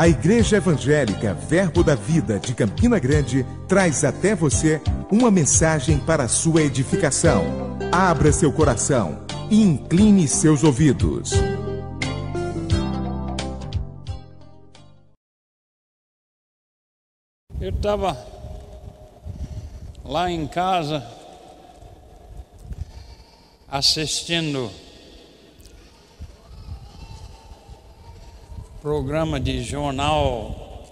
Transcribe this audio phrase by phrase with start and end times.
[0.00, 4.80] A Igreja Evangélica Verbo da Vida de Campina Grande traz até você
[5.12, 7.44] uma mensagem para sua edificação.
[7.92, 11.32] Abra seu coração e incline seus ouvidos.
[17.60, 18.16] Eu estava
[20.02, 21.06] lá em casa
[23.68, 24.70] assistindo
[28.80, 30.86] programa de jornal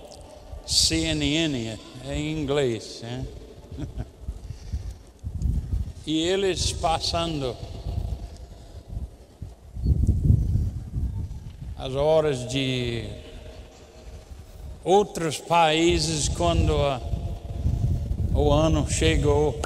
[0.67, 3.01] CNN em inglês.
[3.03, 3.27] Né?
[6.07, 7.55] E eles passando
[11.77, 13.05] as horas de
[14.83, 16.73] outros países quando
[18.35, 19.61] o ano chegou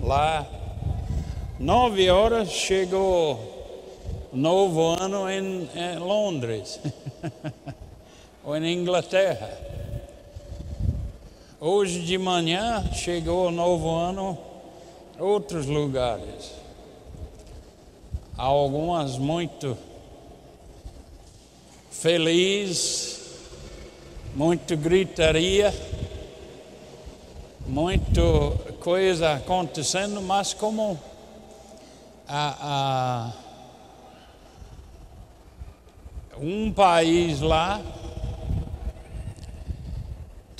[0.00, 0.46] lá.
[1.60, 3.52] Nove horas chegou
[4.32, 6.80] novo ano em, em Londres
[8.44, 9.50] ou em Inglaterra.
[11.60, 14.36] Hoje de manhã chegou o novo ano
[15.18, 16.52] outros lugares.
[18.36, 19.78] Algumas muito
[21.90, 23.20] felizes,
[24.34, 25.72] muito gritaria,
[27.66, 30.98] muito coisa acontecendo, mas como
[32.26, 33.32] a,
[36.34, 37.80] a um país lá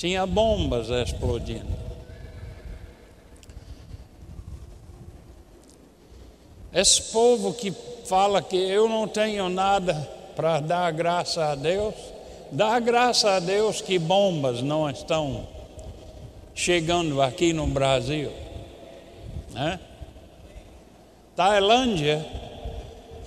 [0.03, 1.79] tinha bombas explodindo.
[6.75, 7.73] Esse povo que
[8.07, 9.95] fala que eu não tenho nada
[10.35, 11.95] para dar graça a Deus,
[12.51, 15.47] dá graça a Deus que bombas não estão
[16.53, 18.33] chegando aqui no Brasil.
[19.53, 19.79] Né?
[21.37, 22.27] Tailândia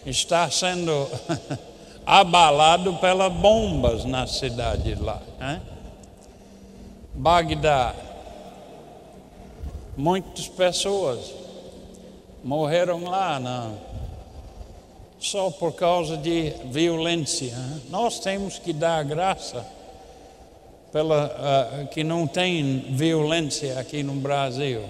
[0.05, 1.09] está sendo
[2.05, 5.21] abalado pelas bombas na cidade lá.
[5.39, 5.61] Né?
[7.17, 7.95] Bagdá,
[9.95, 11.33] muitas pessoas
[12.43, 13.71] morreram lá
[15.17, 17.55] só por causa de violência.
[17.55, 17.81] Né?
[17.89, 19.65] Nós temos que dar graça
[20.91, 24.83] pela uh, que não tem violência aqui no Brasil.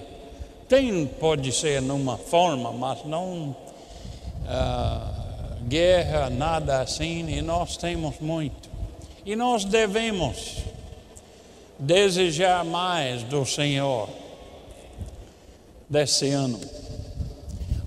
[0.67, 3.55] Tem, pode ser numa forma, mas não.
[4.45, 5.25] Uh,
[5.67, 8.69] guerra, nada assim, e nós temos muito.
[9.25, 10.57] E nós devemos
[11.79, 14.09] desejar mais do Senhor
[15.89, 16.59] desse ano.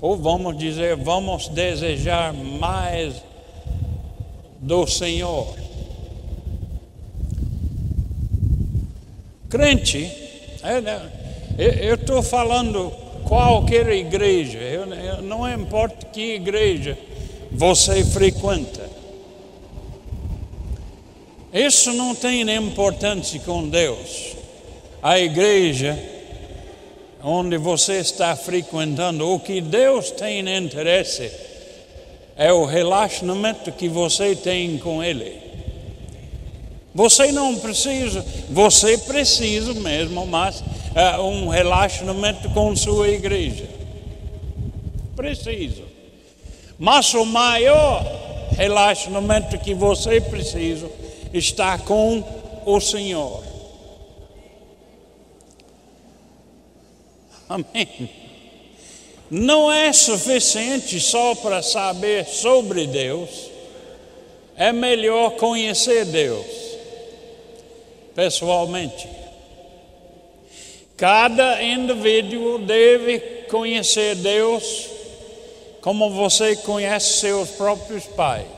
[0.00, 3.14] Ou vamos dizer, vamos desejar mais
[4.60, 5.56] do Senhor.
[9.48, 10.10] Crente,
[10.62, 11.10] é, né,
[11.58, 12.92] eu estou falando
[13.24, 14.58] qualquer igreja,
[15.22, 16.98] não importa que igreja,
[17.50, 18.88] você frequenta.
[21.52, 24.36] Isso não tem importância com Deus.
[25.02, 25.98] A igreja
[27.22, 31.30] onde você está frequentando, o que Deus tem interesse
[32.36, 35.36] é o relacionamento que você tem com Ele.
[36.94, 43.66] Você não precisa, você precisa mesmo, mas uh, um relacionamento com sua igreja.
[45.16, 45.82] Precisa.
[46.78, 48.04] Mas o maior
[48.56, 50.88] relacionamento que você precisa
[51.32, 52.22] está com
[52.64, 53.42] o Senhor.
[57.48, 58.10] Amém.
[59.30, 63.50] Não é suficiente só para saber sobre Deus,
[64.56, 66.46] é melhor conhecer Deus
[68.14, 69.08] pessoalmente.
[70.96, 74.90] Cada indivíduo deve conhecer Deus
[75.80, 78.57] como você conhece seus próprios pais.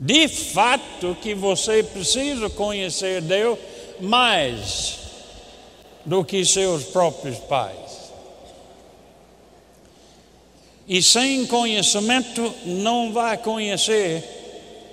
[0.00, 3.58] De fato que você precisa conhecer Deus
[4.00, 4.98] mais
[6.06, 8.10] do que seus próprios pais.
[10.88, 14.24] E sem conhecimento não vai conhecer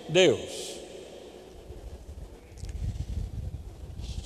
[0.10, 0.68] Deus.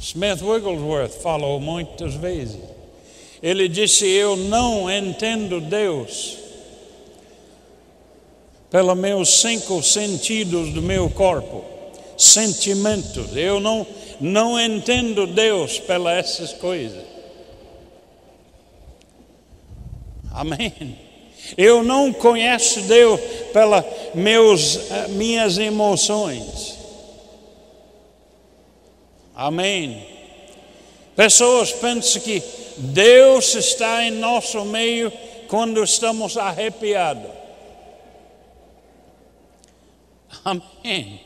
[0.01, 2.72] Smith Wigglesworth falou muitas vezes
[3.42, 6.38] ele disse: Eu não entendo Deus
[8.71, 11.63] pelos meus cinco sentidos do meu corpo,
[12.18, 13.35] sentimentos.
[13.35, 13.85] Eu não,
[14.19, 17.03] não entendo Deus pelas essas coisas.
[20.31, 20.97] Amém.
[21.57, 23.19] Eu não conheço Deus
[23.51, 23.83] pelas
[24.15, 26.77] meus, eh, minhas emoções.
[29.35, 30.07] Amém.
[31.13, 32.41] Pessoas pensam que
[32.77, 35.12] Deus está em nosso meio
[35.50, 37.41] quando estamos arrepiados.
[40.44, 41.19] Amém.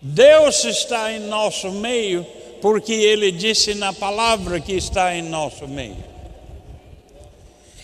[0.00, 2.26] Deus está em nosso meio
[2.60, 6.12] porque Ele disse na palavra que está em nosso meio.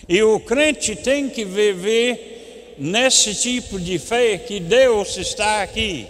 [0.08, 6.06] E o crente tem que viver nesse tipo de fé que Deus está aqui.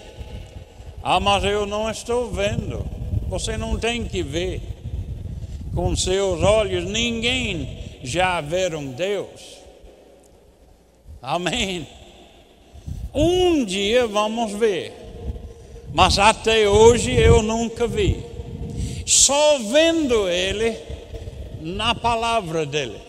[1.02, 2.86] Ah, mas eu não estou vendo.
[3.28, 4.60] Você não tem que ver
[5.74, 6.84] com seus olhos.
[6.84, 9.58] Ninguém já viram Deus.
[11.20, 11.86] Amém.
[13.14, 14.92] Um dia vamos ver,
[15.94, 18.22] mas até hoje eu nunca vi.
[19.06, 20.76] Só vendo Ele
[21.60, 23.00] na palavra dele.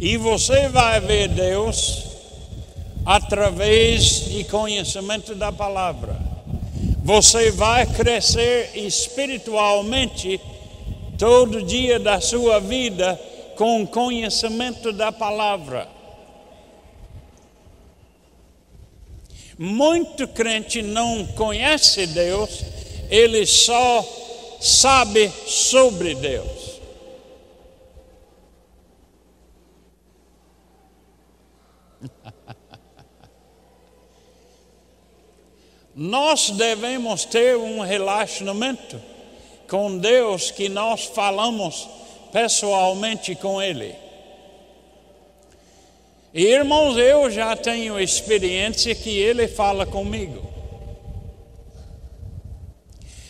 [0.00, 2.04] E você vai ver Deus
[3.04, 6.16] através de conhecimento da palavra.
[7.02, 10.40] Você vai crescer espiritualmente
[11.16, 13.18] todo dia da sua vida
[13.56, 15.97] com conhecimento da palavra.
[19.58, 22.62] Muito crente não conhece Deus,
[23.10, 24.06] ele só
[24.60, 26.78] sabe sobre Deus.
[35.92, 39.02] Nós devemos ter um relacionamento
[39.68, 41.88] com Deus que nós falamos
[42.32, 43.96] pessoalmente com Ele.
[46.32, 50.46] E, irmãos, eu já tenho experiência que Ele fala comigo.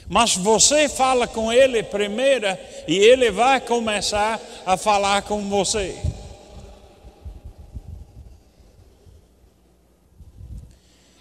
[0.08, 2.46] Mas você fala com Ele primeiro
[2.86, 5.96] e Ele vai começar a falar com você.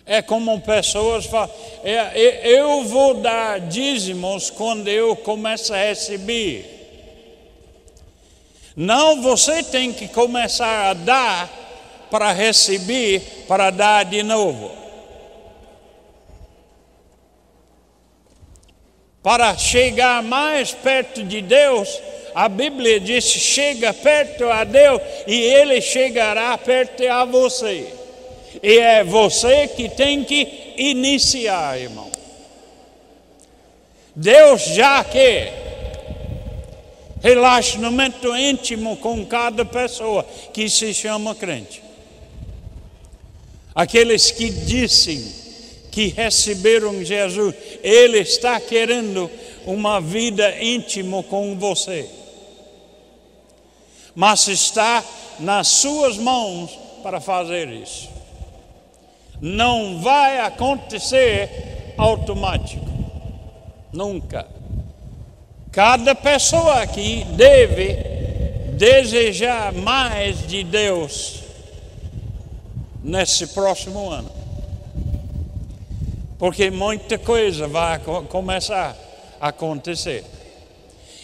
[0.06, 1.54] É como pessoas falam,
[1.84, 6.74] é, eu vou dar dízimos quando eu começo a receber.
[8.74, 11.67] Não, você tem que começar a dar
[12.10, 14.72] para receber, para dar de novo.
[19.22, 22.02] Para chegar mais perto de Deus,
[22.34, 27.94] a Bíblia diz: chega perto a Deus e Ele chegará perto a você.
[28.64, 32.10] E é você que tem que iniciar, irmão.
[34.16, 35.68] Deus já quer
[37.22, 41.87] relacionamento íntimo com cada pessoa que se chama crente.
[43.78, 45.24] Aqueles que dizem
[45.92, 49.32] que receberam Jesus, Ele está querendo
[49.66, 52.10] uma vida íntima com você.
[54.14, 55.06] Mas está
[55.40, 56.72] nas suas mãos
[57.04, 58.18] para fazer isso
[59.42, 62.86] não vai acontecer automático.
[63.94, 64.48] Nunca.
[65.72, 67.94] Cada pessoa aqui deve
[68.74, 71.44] desejar mais de Deus
[73.08, 74.30] nesse próximo ano.
[76.38, 78.00] Porque muita coisa vai
[78.30, 78.96] começar
[79.40, 80.24] a acontecer.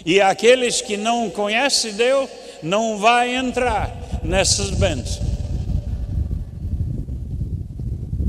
[0.05, 2.29] E aqueles que não conhecem Deus
[2.63, 5.21] não vão entrar nessas bênçãos.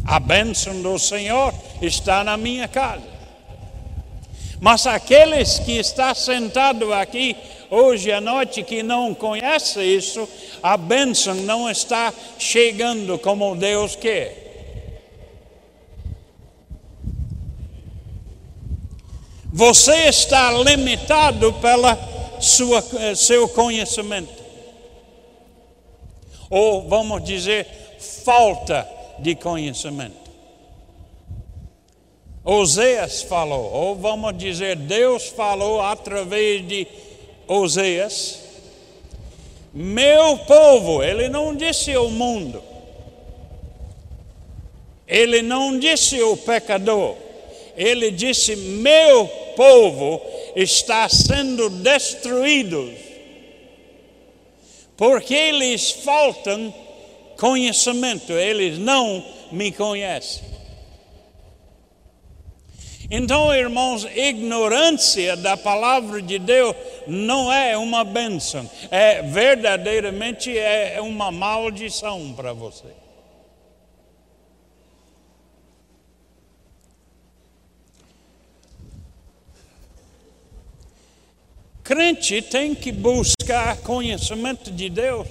[0.04, 3.14] A bênção do Senhor está na minha casa.
[4.60, 7.36] Mas aqueles que estão sentados aqui
[7.74, 10.28] hoje à noite que não conhecem isso,
[10.62, 14.44] a bênção não está chegando como Deus quer.
[19.52, 21.96] Você está limitado pela
[22.40, 22.82] sua,
[23.14, 24.42] seu conhecimento.
[26.50, 27.66] Ou vamos dizer,
[28.24, 28.88] falta
[29.18, 30.24] de conhecimento.
[32.44, 36.86] Oséias falou, ou vamos dizer, Deus falou através de
[37.46, 38.40] Oséias.
[39.72, 42.62] Meu povo, ele não disse o mundo,
[45.06, 47.16] ele não disse o pecador,
[47.76, 50.22] ele disse: Meu povo
[50.54, 52.88] está sendo destruído,
[54.96, 56.72] porque lhes faltam
[57.36, 60.53] conhecimento, eles não me conhecem.
[63.16, 66.74] Então, irmãos, ignorância da palavra de Deus
[67.06, 72.88] não é uma bênção, é verdadeiramente é uma maldição para você.
[81.84, 85.28] Crente tem que buscar conhecimento de Deus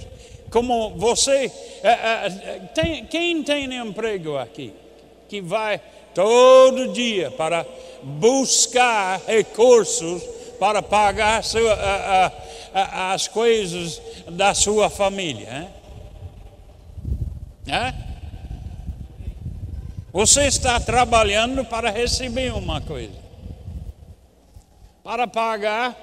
[0.50, 1.52] como você.
[1.82, 4.72] É, é, tem, quem tem emprego aqui?
[5.28, 5.78] Que vai
[6.14, 7.66] todo dia para
[8.02, 10.22] buscar recursos
[10.58, 12.32] para pagar sua, a,
[12.72, 15.68] a, as coisas da sua família.
[17.66, 17.94] Hein?
[20.12, 23.18] Você está trabalhando para receber uma coisa,
[25.02, 25.96] para pagar.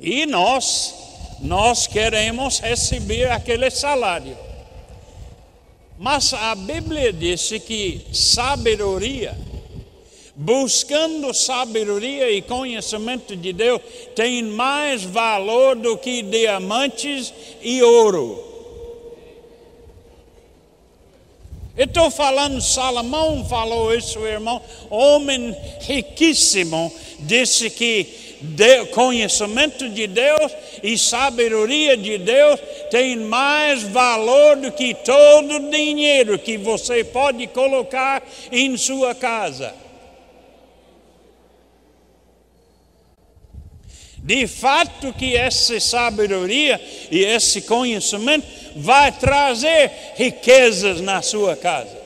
[0.00, 0.94] e nós,
[1.40, 4.36] nós queremos receber aquele salário.
[5.98, 9.36] Mas a Bíblia disse que sabedoria,
[10.36, 13.80] buscando sabedoria e conhecimento de Deus,
[14.14, 18.44] tem mais valor do que diamantes e ouro.
[21.76, 24.60] Estou falando, Salomão falou isso, irmão.
[24.90, 28.27] Homem riquíssimo disse que
[28.92, 30.52] conhecimento de Deus
[30.82, 37.46] e sabedoria de Deus tem mais valor do que todo o dinheiro que você pode
[37.48, 39.74] colocar em sua casa.
[44.18, 46.80] De fato que essa sabedoria
[47.10, 51.97] e esse conhecimento vai trazer riquezas na sua casa.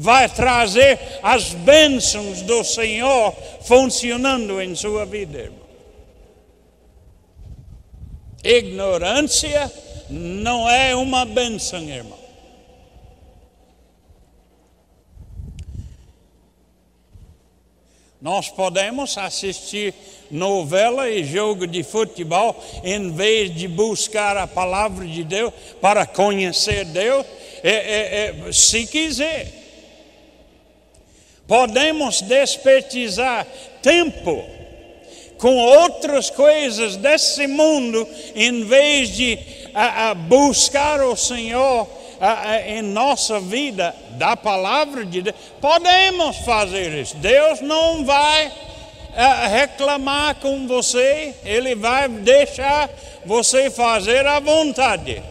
[0.00, 5.68] Vai trazer as bênçãos do Senhor funcionando em sua vida, irmão.
[8.44, 9.72] Ignorância
[10.08, 12.16] não é uma bênção, irmão.
[18.22, 19.92] Nós podemos assistir
[20.30, 26.84] novela e jogo de futebol em vez de buscar a palavra de Deus para conhecer
[26.84, 27.26] Deus,
[27.64, 29.57] é, é, é, se quiser.
[31.48, 33.46] Podemos desperdiçar
[33.82, 34.44] tempo
[35.38, 39.38] com outras coisas desse mundo em vez de
[39.72, 41.88] a, a buscar o Senhor
[42.66, 47.16] em nossa vida da palavra de Deus, podemos fazer isso.
[47.16, 48.52] Deus não vai
[49.50, 52.90] reclamar com você, Ele vai deixar
[53.24, 55.22] você fazer à vontade.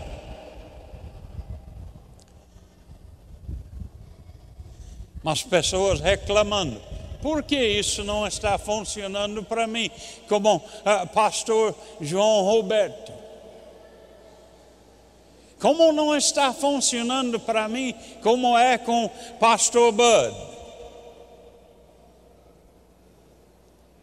[5.24, 6.82] Mas pessoas reclamando.
[7.22, 9.90] Por que isso não está funcionando para mim?
[10.30, 13.12] Como uh, pastor João Roberto.
[15.60, 19.10] Como não está funcionando para mim como é com
[19.40, 20.48] pastor Bud?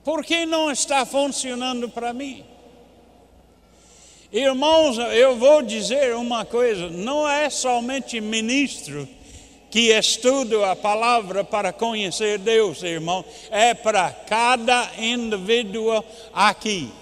[0.02, 2.44] Por que não está funcionando para mim?
[4.32, 9.08] Irmãos, eu vou dizer uma coisa: não é somente ministro
[9.74, 16.92] que estuda a palavra para conhecer Deus, irmão, é para cada indivíduo aqui.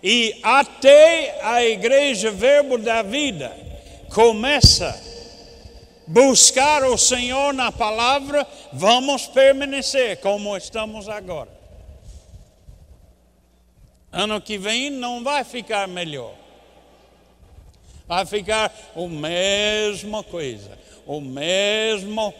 [0.00, 3.52] E até a igreja Verbo da Vida
[4.14, 4.96] começa
[6.06, 11.50] buscar o Senhor na palavra, vamos permanecer como estamos agora.
[14.12, 16.32] Ano que vem não vai ficar melhor.
[18.06, 20.78] Vai ficar a mesma coisa,
[21.10, 22.32] o mesmo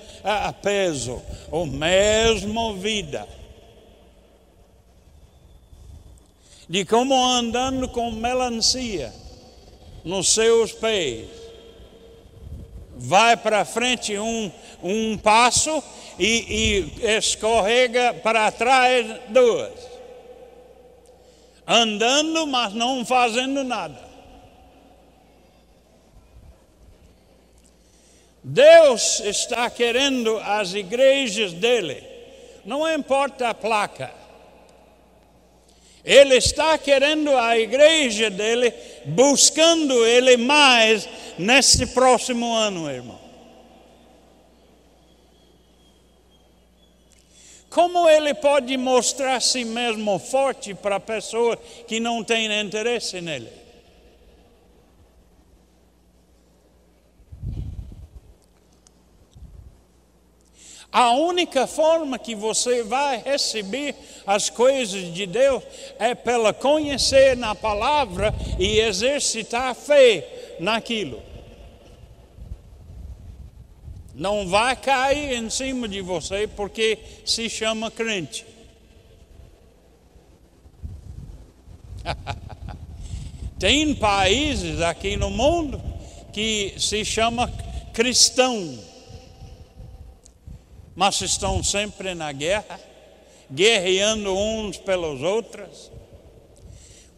[0.63, 3.27] peso, o mesmo vida.
[6.71, 9.13] de como andando com melancia
[10.05, 11.27] nos seus pés.
[12.97, 15.83] Vai para frente um, um passo
[16.17, 19.73] e, e escorrega para trás duas.
[21.67, 24.10] Andando, mas não fazendo nada.
[28.53, 32.03] Deus está querendo as igrejas dele,
[32.65, 34.13] não importa a placa,
[36.05, 43.21] ele está querendo a igreja dele, buscando ele mais nesse próximo ano, irmão.
[47.69, 53.60] Como ele pode mostrar si mesmo forte para pessoas que não têm interesse nele?
[60.93, 63.95] A única forma que você vai receber
[64.27, 65.63] as coisas de Deus
[65.99, 71.23] é pela conhecer na palavra e exercitar fé naquilo.
[74.15, 78.45] Não vai cair em cima de você porque se chama crente.
[83.61, 85.81] Tem países aqui no mundo
[86.33, 87.49] que se chama
[87.93, 88.90] cristão
[91.01, 92.79] mas estão sempre na guerra,
[93.51, 95.91] guerreando uns pelos outros.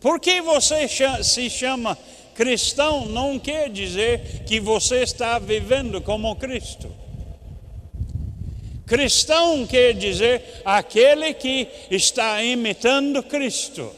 [0.01, 0.87] Porque você
[1.25, 1.99] se chama
[2.33, 6.95] cristão não quer dizer que você está vivendo como Cristo.
[8.87, 13.93] Cristão quer dizer aquele que está imitando Cristo.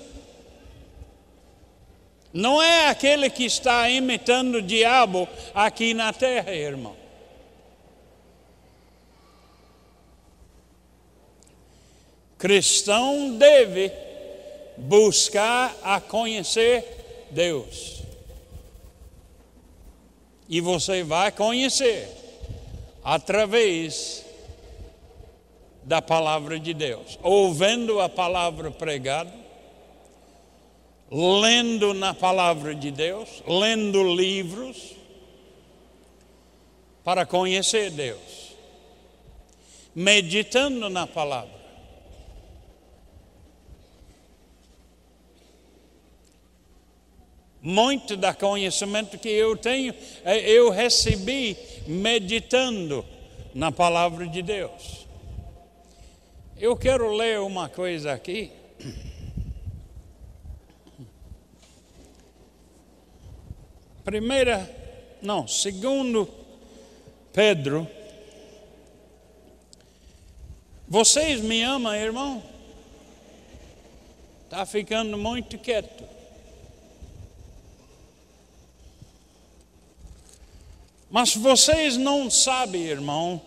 [2.33, 7.04] Não é aquele que está imitando o diabo aqui na terra, irmão.
[12.45, 13.91] Cristão deve
[14.77, 18.03] buscar a conhecer Deus.
[20.47, 22.07] E você vai conhecer
[23.03, 24.27] através
[25.85, 29.33] da palavra de Deus, ouvindo a palavra pregada,
[31.11, 34.93] lendo na palavra de Deus, lendo livros
[37.03, 38.55] para conhecer Deus,
[39.95, 41.54] meditando na palavra.
[47.67, 51.57] Muito da conhecimento que eu tenho, é, eu recebi
[51.87, 53.03] meditando
[53.55, 55.07] na palavra de Deus.
[56.59, 58.53] Eu quero ler uma coisa aqui.
[64.05, 64.71] Primeira,
[65.23, 66.29] não, segundo
[67.33, 67.89] Pedro.
[70.87, 72.43] Vocês me amam, irmão?
[74.45, 76.14] Está ficando muito quieto.
[81.15, 83.41] Mas vocês não sabem, irmão,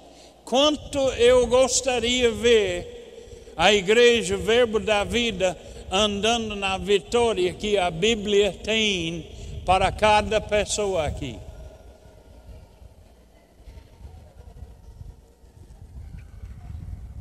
[0.46, 5.60] quanto eu gostaria de ver a igreja Verbo da Vida
[5.92, 9.30] andando na vitória que a Bíblia tem
[9.66, 11.38] para cada pessoa aqui.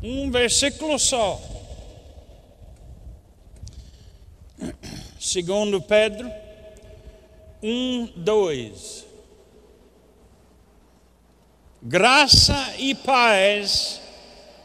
[0.01, 1.43] Um versículo só.
[5.19, 6.31] Segundo Pedro,
[7.61, 9.06] um, dois.
[11.89, 14.01] Graça e paz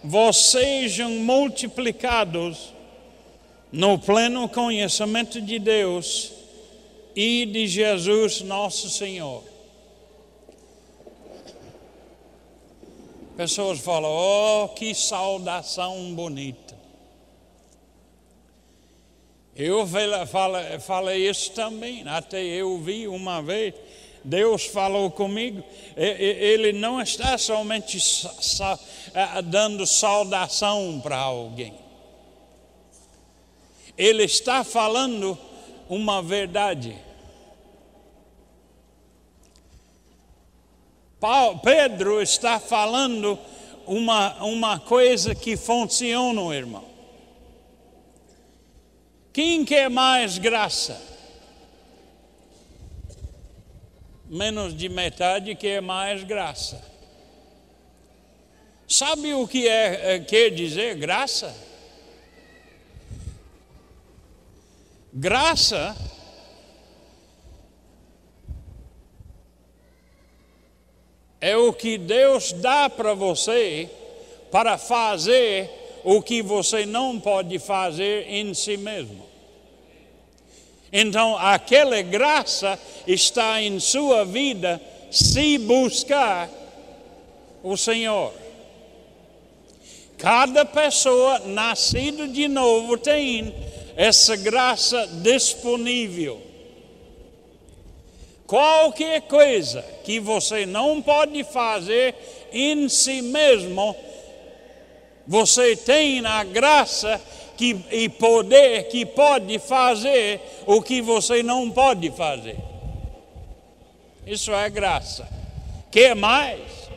[0.04, 2.74] vos sejam multiplicados
[3.72, 6.32] no pleno conhecimento de Deus
[7.16, 9.44] e de Jesus nosso Senhor.
[13.38, 16.76] Pessoas falam, oh, que saudação bonita.
[19.56, 19.88] Eu
[20.80, 23.76] falei isso também, até eu vi uma vez,
[24.24, 25.64] Deus falou comigo,
[25.96, 27.98] Ele não está somente
[29.46, 31.74] dando saudação para alguém,
[33.98, 35.38] Ele está falando
[35.90, 36.96] uma verdade.
[41.62, 43.38] Pedro está falando
[43.86, 46.86] uma, uma coisa que funciona, irmão.
[49.34, 51.11] Quem quer mais graça?
[54.32, 56.82] Menos de metade quer mais graça.
[58.88, 61.54] Sabe o que é, é quer dizer graça?
[65.12, 65.94] Graça
[71.42, 73.90] é o que Deus dá para você
[74.50, 75.70] para fazer
[76.06, 79.31] o que você não pode fazer em si mesmo.
[80.92, 82.78] Então, aquela graça
[83.08, 86.50] está em sua vida se buscar
[87.64, 88.34] o Senhor.
[90.18, 93.54] Cada pessoa nascida de novo tem
[93.96, 96.42] essa graça disponível.
[98.46, 102.14] Qualquer coisa que você não pode fazer
[102.52, 103.96] em si mesmo,
[105.26, 107.22] você tem a graça
[107.62, 112.58] que, e poder que pode fazer o que você não pode fazer.
[114.26, 115.30] Isso é graça.
[115.92, 116.90] Quer mais?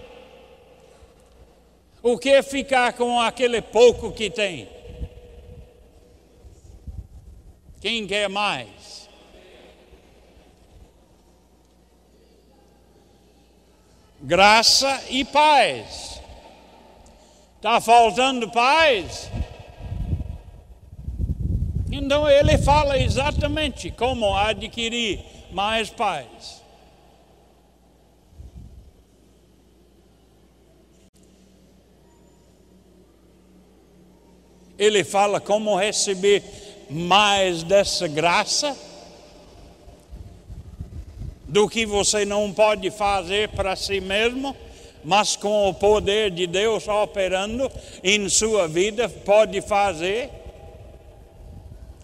[2.03, 4.67] O que ficar com aquele pouco que tem?
[7.83, 9.07] Quem quer mais?
[14.23, 16.19] Graça e paz.
[17.57, 19.29] Está faltando paz?
[21.97, 25.21] Então ele fala exatamente como adquirir
[25.53, 26.61] mais paz.
[34.77, 36.43] Ele fala como receber
[36.91, 38.77] mais dessa graça
[41.47, 44.57] do que você não pode fazer para si mesmo,
[45.05, 47.71] mas com o poder de Deus operando
[48.03, 50.44] em sua vida, pode fazer.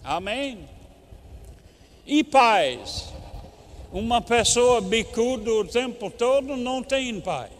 [0.03, 0.67] Amém?
[2.05, 3.11] E paz.
[3.91, 7.51] Uma pessoa bicuda o tempo todo não tem paz.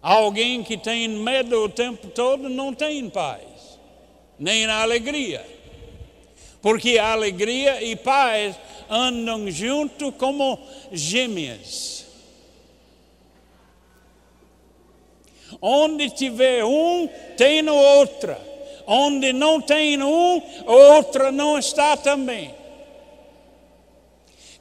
[0.00, 3.54] Alguém que tem medo o tempo todo não tem paz
[4.38, 5.44] nem alegria.
[6.60, 8.56] Porque alegria e paz
[8.88, 10.58] andam junto como
[10.92, 12.06] gêmeas.
[15.60, 18.53] Onde tiver um, tem no outra.
[18.86, 22.54] Onde não tem um, outra não está também.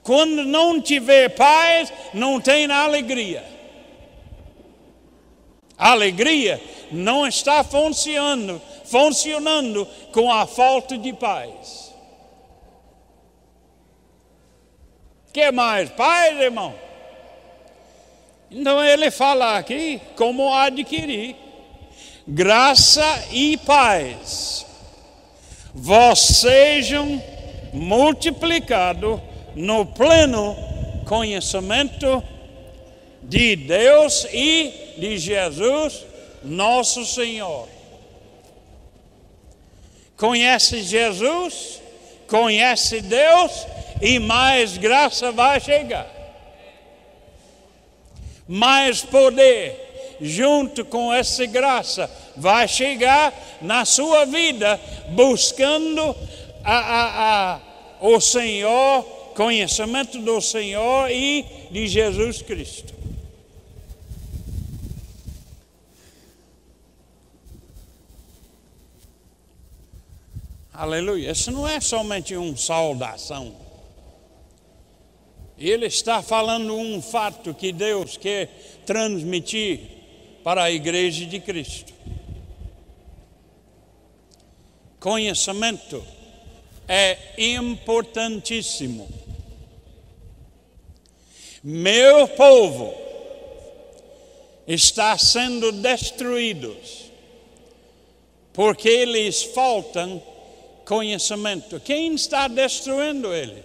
[0.02, 3.44] Quando não tiver paz, não tem alegria.
[5.78, 11.94] A alegria não está funcionando, funcionando com a falta de paz.
[15.34, 16.76] Quer mais paz, irmão?
[18.52, 21.36] Então ele fala aqui como adquirir
[22.28, 24.66] graça e paz.
[25.74, 27.22] Vós sejam
[27.74, 29.20] multiplicados
[29.56, 30.56] no pleno
[31.06, 32.24] conhecimento
[33.24, 36.06] de Deus e de Jesus,
[36.44, 37.68] nosso Senhor.
[40.18, 41.82] Conhece Jesus,
[42.28, 43.66] conhece Deus
[44.02, 46.08] e mais graça vai chegar.
[48.48, 49.93] Mais poder,
[50.24, 56.16] junto com essa graça, vai chegar na sua vida, buscando
[56.64, 57.60] a, a, a,
[58.00, 59.04] o Senhor,
[59.36, 62.94] conhecimento do Senhor e de Jesus Cristo.
[70.74, 71.32] Aleluia.
[71.32, 73.56] Isso não é somente uma saudação.
[75.58, 78.48] Ele está falando um fato que Deus quer
[78.86, 79.93] transmitir
[80.44, 81.94] para a igreja de Cristo.
[85.00, 86.06] Conhecimento
[86.88, 89.10] é importantíssimo.
[91.64, 92.94] Meu povo
[94.68, 96.76] está sendo destruído
[98.54, 100.22] porque lhes faltam
[100.86, 101.80] conhecimento.
[101.80, 103.64] Quem está destruindo eles?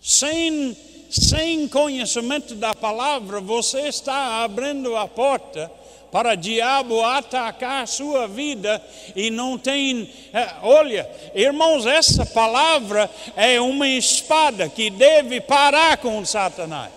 [0.00, 0.76] Sem,
[1.08, 5.70] sem conhecimento da palavra, você está abrindo a porta
[6.10, 8.82] para o diabo atacar a sua vida
[9.14, 10.10] e não tem.
[10.32, 16.92] É, olha, irmãos, essa palavra é uma espada que deve parar com Satanás.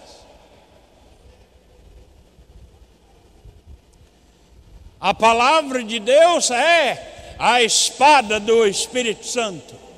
[4.99, 9.90] A palavra de Deus é a espada do Espírito Santo.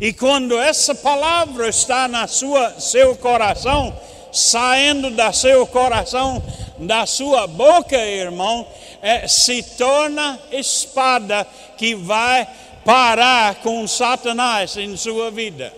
[0.00, 3.98] E quando essa palavra está na sua seu coração,
[4.32, 6.42] saindo da seu coração,
[6.78, 8.66] da sua boca, irmão,
[9.02, 12.46] é, se torna espada que vai
[12.84, 15.74] parar com Satanás em sua vida.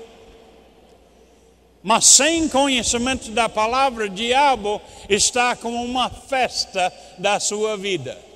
[1.83, 8.30] Mas sem conhecimento da palavra, o diabo está como uma festa da sua vida.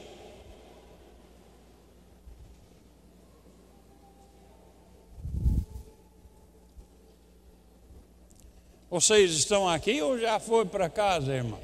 [8.94, 11.59] Vocês estão aqui ou já foi para casa, irmão?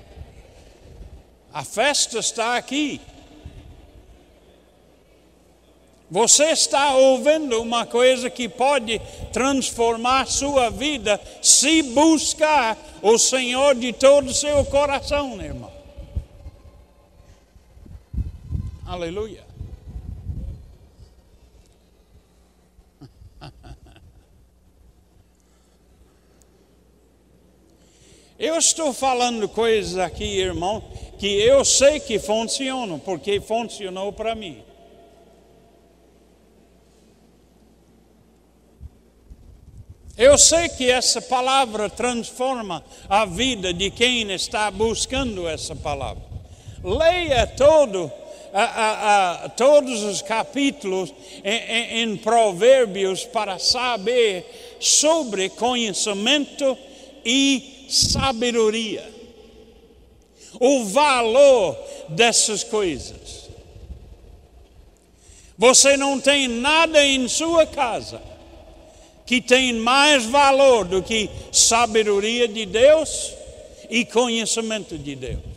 [1.55, 3.01] A festa está aqui.
[6.11, 9.01] Você está ouvindo uma coisa que pode
[9.33, 15.73] transformar sua vida se buscar o Senhor de todo o seu coração, irmão.
[18.85, 19.50] Aleluia.
[28.41, 30.83] Eu estou falando coisas aqui, irmão,
[31.19, 34.63] que eu sei que funcionam, porque funcionou para mim.
[40.17, 46.23] Eu sei que essa palavra transforma a vida de quem está buscando essa palavra.
[46.83, 48.11] Leia todo,
[48.55, 51.13] a, a, a, todos os capítulos
[51.45, 56.79] em, em, em Provérbios para saber sobre conhecimento
[57.23, 59.07] e sabedoria,
[60.61, 61.77] o valor
[62.09, 63.51] dessas coisas.
[65.59, 68.23] Você não tem nada em sua casa
[69.27, 73.33] que tem mais valor do que sabedoria de Deus
[73.91, 75.50] e conhecimento de Deus.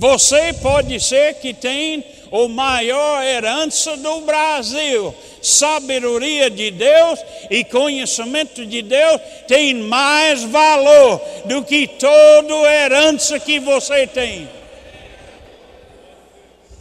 [0.00, 5.14] Você pode ser que tem o maior herança do Brasil.
[5.42, 13.58] Sabedoria de Deus e conhecimento de Deus tem mais valor do que toda herança que
[13.60, 14.48] você tem.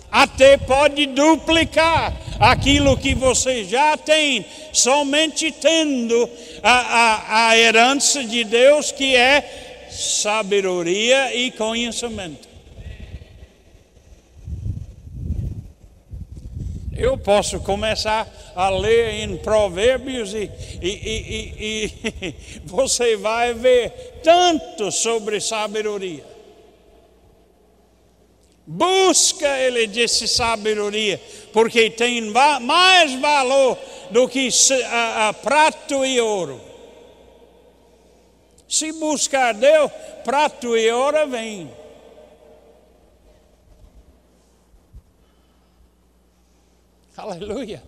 [0.10, 6.30] Até pode duplicar aquilo que você já tem, somente tendo
[6.64, 12.49] a, a, a herança de Deus, que é sabedoria e conhecimento.
[17.00, 21.86] Eu posso começar a ler em Provérbios e, e, e,
[22.28, 22.36] e,
[22.66, 26.26] você vai ver tanto sobre sabedoria.
[28.68, 31.22] Busca, ele disse, sabedoria,
[31.54, 32.22] porque tem
[32.62, 33.78] mais valor
[34.12, 34.50] do que
[34.92, 36.60] a, a prato e ouro.
[38.68, 39.90] Se buscar Deus,
[40.26, 41.72] prato e ouro vem.
[47.20, 47.84] Aleluia.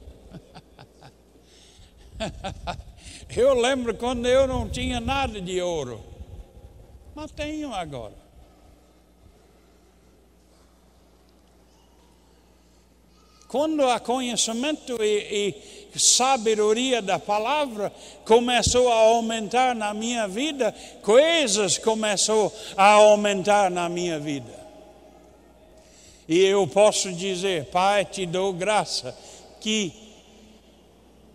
[3.33, 6.03] Eu lembro quando eu não tinha nada de ouro,
[7.15, 8.13] mas tenho agora.
[13.47, 15.55] Quando o conhecimento e,
[15.93, 17.91] e sabedoria da palavra
[18.25, 24.60] começou a aumentar na minha vida, coisas começou a aumentar na minha vida.
[26.31, 29.13] E eu posso dizer, Pai, te dou graça
[29.59, 29.91] que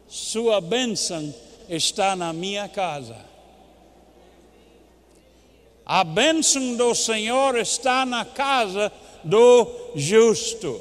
[0.09, 1.35] sua bênção
[1.69, 3.19] está na minha casa.
[5.85, 8.91] A bênção do Senhor está na casa
[9.23, 10.81] do justo.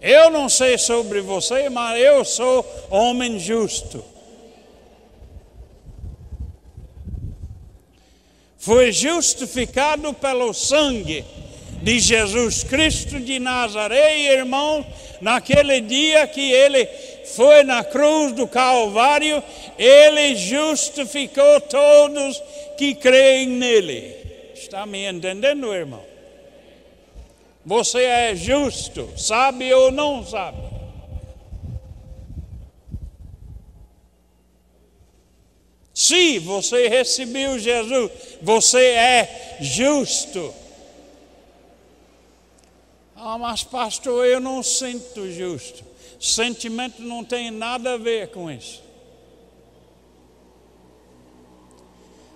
[0.00, 4.04] Eu não sei sobre você, mas eu sou homem justo.
[8.56, 11.24] Foi justificado pelo sangue
[11.82, 14.86] de Jesus Cristo de Nazaré, irmão,
[15.20, 16.86] naquele dia que ele
[17.34, 19.42] foi na cruz do Calvário,
[19.76, 22.40] ele justificou todos
[22.78, 24.16] que creem nele.
[24.54, 26.04] Está me entendendo, irmão?
[27.64, 30.58] Você é justo, sabe ou não sabe?
[35.94, 40.61] Se você recebeu Jesus, você é justo.
[43.24, 45.84] Ah, mas pastor, eu não sinto justo.
[46.20, 48.82] Sentimento não tem nada a ver com isso.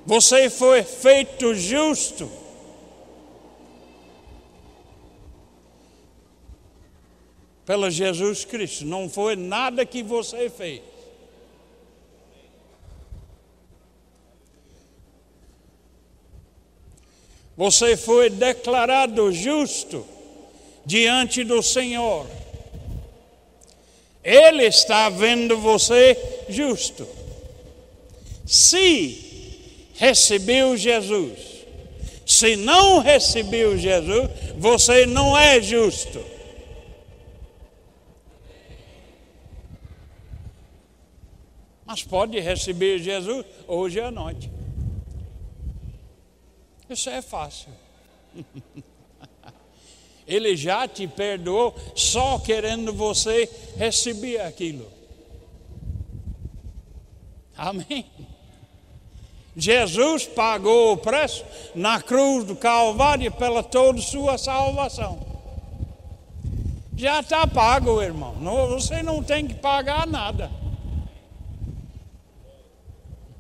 [0.05, 2.31] Você foi feito justo
[7.64, 10.83] pelo Jesus Cristo, não foi nada que você fez.
[17.57, 20.14] Você foi declarado justo
[20.87, 22.27] diante do Senhor.
[24.25, 26.16] Ele está vendo você
[26.49, 27.07] justo.
[28.46, 31.38] Se recebeu Jesus,
[32.25, 36.37] se não recebeu Jesus, você não é justo.
[41.87, 44.51] mas pode receber Jesus hoje à noite.
[46.90, 47.70] Isso é fácil.
[50.26, 54.90] Ele já te perdoou só querendo você receber aquilo.
[57.56, 58.04] Amém.
[59.56, 65.24] Jesus pagou o preço na cruz do Calvário pela toda sua salvação.
[66.94, 68.34] Já está pago, irmão.
[68.36, 70.50] Não, você não tem que pagar nada.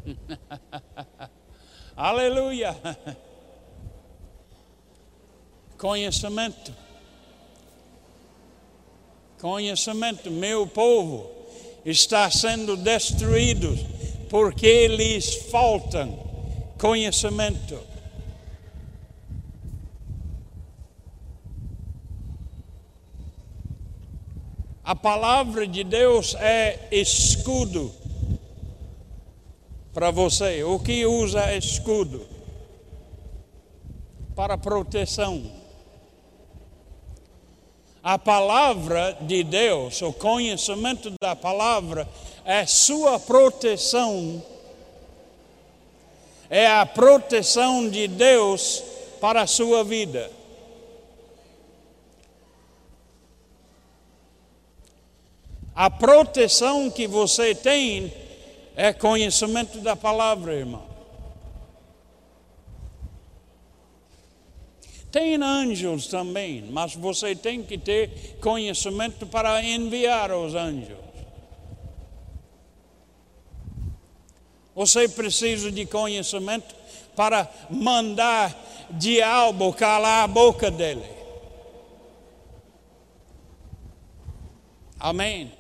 [1.96, 2.76] Aleluia.
[5.78, 6.72] Conhecimento.
[9.40, 10.30] Conhecimento.
[10.30, 11.30] Meu povo
[11.84, 13.76] está sendo destruído
[14.28, 16.08] porque lhes falta
[16.78, 17.78] conhecimento.
[24.82, 27.92] A palavra de Deus é escudo
[29.92, 30.62] para você.
[30.62, 32.24] O que usa escudo?
[34.36, 35.55] Para proteção.
[38.08, 42.08] A palavra de Deus, o conhecimento da palavra,
[42.44, 44.40] é sua proteção.
[46.48, 48.80] É a proteção de Deus
[49.20, 50.30] para a sua vida.
[55.74, 58.14] A proteção que você tem
[58.76, 60.95] é conhecimento da palavra, irmão.
[65.10, 70.98] Tem anjos também, mas você tem que ter conhecimento para enviar os anjos.
[74.74, 76.74] Você precisa de conhecimento
[77.16, 78.54] para mandar
[78.90, 81.04] diabo calar a boca dele.
[85.00, 85.50] Amém.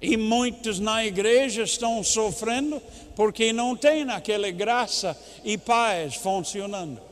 [0.00, 2.80] E muitos na igreja estão sofrendo
[3.14, 7.05] porque não tem aquela graça e paz funcionando.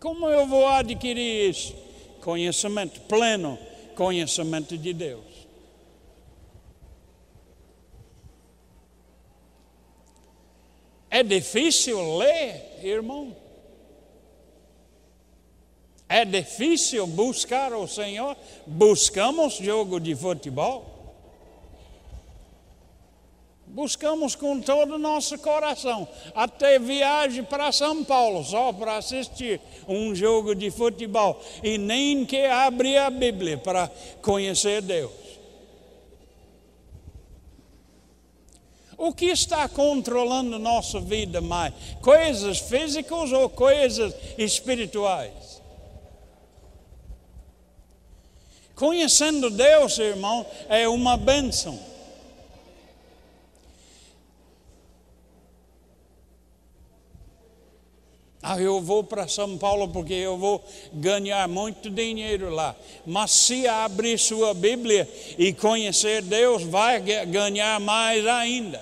[0.00, 1.74] Como eu vou adquirir isso?
[2.20, 3.58] Conhecimento pleno,
[3.96, 5.24] conhecimento de Deus.
[11.10, 13.34] É difícil ler, irmão.
[16.08, 18.36] É difícil buscar o Senhor.
[18.66, 20.97] Buscamos jogo de futebol.
[23.78, 26.08] Buscamos com todo o nosso coração.
[26.34, 31.40] Até viagem para São Paulo só para assistir um jogo de futebol.
[31.62, 33.88] E nem que abrir a Bíblia para
[34.20, 35.12] conhecer Deus.
[38.96, 41.72] O que está controlando nossa vida mais?
[42.02, 45.62] Coisas físicas ou coisas espirituais?
[48.74, 51.78] Conhecendo Deus, irmão, é uma bênção.
[58.42, 62.74] Ah, eu vou para São Paulo porque eu vou ganhar muito dinheiro lá.
[63.04, 68.80] Mas se abrir sua Bíblia e conhecer Deus, vai ganhar mais ainda.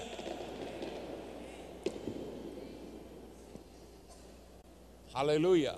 [5.14, 5.74] Aleluia.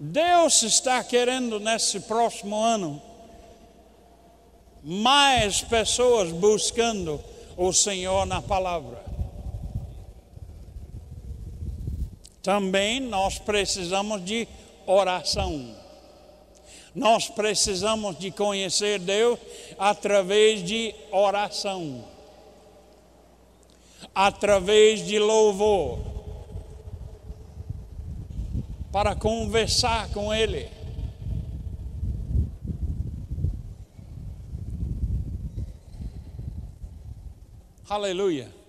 [0.00, 3.00] Deus está querendo nesse próximo ano
[4.82, 7.22] mais pessoas buscando
[7.56, 9.11] o Senhor na palavra.
[12.42, 14.48] Também nós precisamos de
[14.84, 15.76] oração.
[16.94, 19.38] Nós precisamos de conhecer Deus
[19.78, 22.04] através de oração,
[24.14, 26.00] através de louvor,
[28.90, 30.68] para conversar com Ele.
[37.88, 38.61] Aleluia.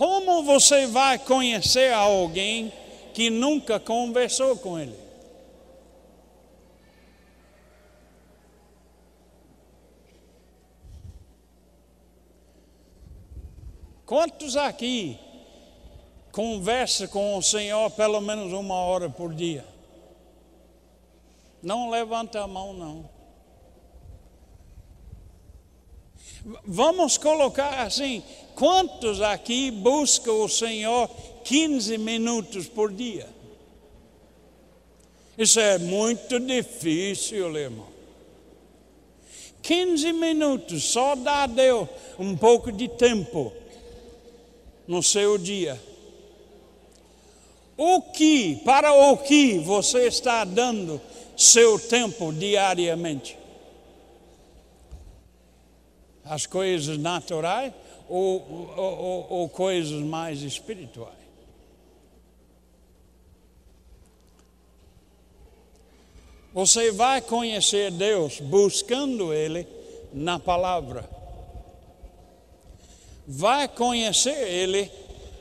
[0.00, 2.72] Como você vai conhecer alguém
[3.12, 4.98] que nunca conversou com ele?
[14.06, 15.18] Quantos aqui
[16.32, 19.66] conversa com o Senhor pelo menos uma hora por dia?
[21.62, 23.20] Não levanta a mão, não.
[26.64, 28.22] Vamos colocar assim:
[28.60, 31.08] quantos aqui buscam o Senhor
[31.44, 33.26] 15 minutos por dia?
[35.38, 37.88] Isso é muito difícil, irmão.
[39.62, 43.50] 15 minutos, só dá a Deus um pouco de tempo
[44.86, 45.80] no seu dia.
[47.78, 51.00] O que, para o que você está dando
[51.34, 53.40] seu tempo diariamente?
[56.30, 57.72] as coisas naturais
[58.10, 61.14] ou, ou, ou coisas mais espirituais.
[66.52, 69.64] Você vai conhecer Deus buscando Ele
[70.12, 71.08] na palavra.
[73.24, 74.90] Vai conhecer Ele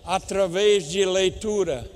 [0.05, 1.89] através de leitura,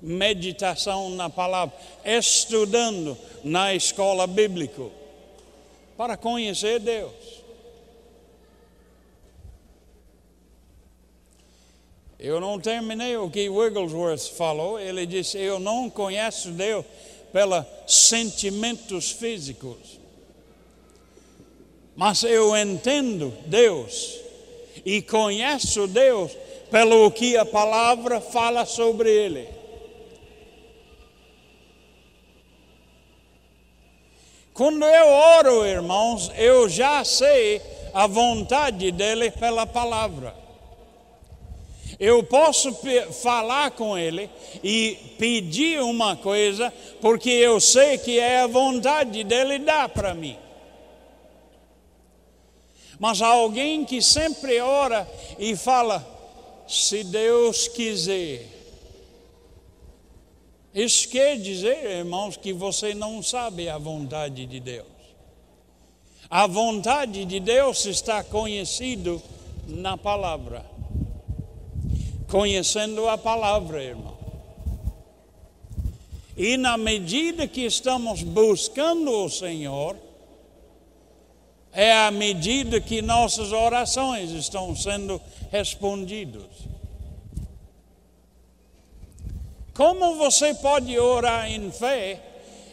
[0.00, 4.82] meditação na palavra, estudando na escola bíblica,
[5.96, 7.41] para conhecer Deus.
[12.22, 14.78] Eu não terminei o que Wigglesworth falou.
[14.78, 16.84] Ele disse: Eu não conheço Deus
[17.32, 19.98] pelos sentimentos físicos,
[21.96, 24.20] mas eu entendo Deus
[24.86, 26.30] e conheço Deus
[26.70, 29.48] pelo que a palavra fala sobre Ele.
[34.54, 37.60] Quando eu oro, irmãos, eu já sei
[37.92, 40.41] a vontade dele pela palavra.
[42.04, 42.76] Eu posso
[43.22, 44.28] falar com ele
[44.60, 50.36] e pedir uma coisa, porque eu sei que é a vontade dele dar para mim.
[52.98, 56.04] Mas alguém que sempre ora e fala,
[56.66, 58.48] se Deus quiser.
[60.74, 64.88] Isso quer dizer, irmãos, que você não sabe a vontade de Deus.
[66.28, 69.22] A vontade de Deus está conhecido
[69.68, 70.71] na palavra
[72.32, 74.16] conhecendo a palavra, irmão.
[76.34, 79.94] E na medida que estamos buscando o Senhor,
[81.74, 85.20] é a medida que nossas orações estão sendo
[85.50, 86.48] respondidas.
[89.74, 92.18] Como você pode orar em fé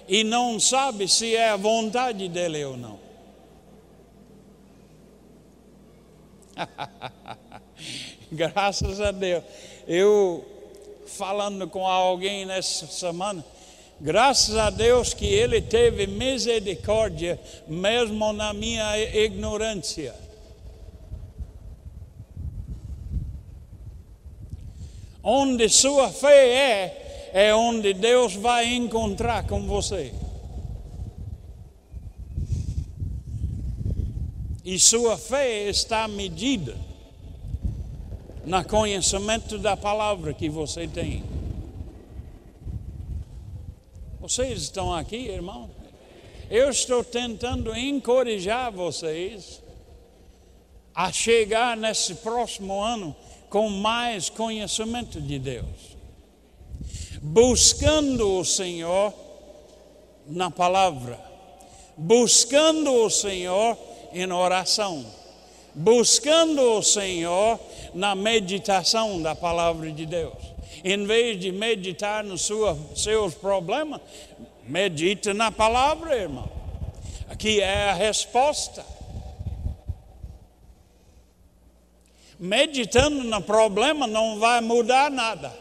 [0.08, 2.98] e não sabe se é a vontade dele ou não?
[8.32, 9.44] Graças a Deus.
[9.88, 10.46] Eu
[11.08, 13.44] falando com alguém nessa semana,
[14.00, 20.14] graças a Deus que Ele teve misericórdia, mesmo na minha ignorância.
[25.24, 30.14] Onde sua fé é, é onde Deus vai encontrar com você.
[34.64, 36.89] E sua fé está medida
[38.50, 41.24] no conhecimento da palavra que você tem.
[44.20, 45.70] Vocês estão aqui, irmão?
[46.50, 49.62] Eu estou tentando encorajar vocês
[50.96, 53.16] a chegar nesse próximo ano
[53.52, 55.96] com mais conhecimento de Deus,
[57.22, 59.14] buscando o Senhor
[60.26, 61.20] na palavra,
[61.96, 63.78] buscando o Senhor
[64.12, 65.06] em oração,
[65.76, 67.60] buscando o Senhor
[67.94, 70.38] na meditação da palavra de Deus.
[70.84, 72.50] Em vez de meditar nos
[72.96, 74.02] seus problemas,
[74.64, 76.50] medite na palavra, irmão.
[77.30, 78.86] Aqui é a resposta.
[82.40, 85.52] Meditando no problema não vai mudar nada.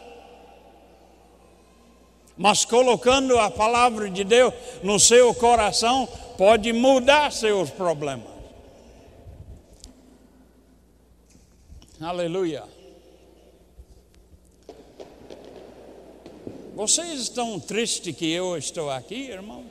[2.37, 6.07] Mas colocando a palavra de Deus no seu coração
[6.37, 8.38] pode mudar seus problemas.
[12.01, 12.63] Aleluia.
[16.73, 19.65] Vocês estão tristes que eu estou aqui, irmão?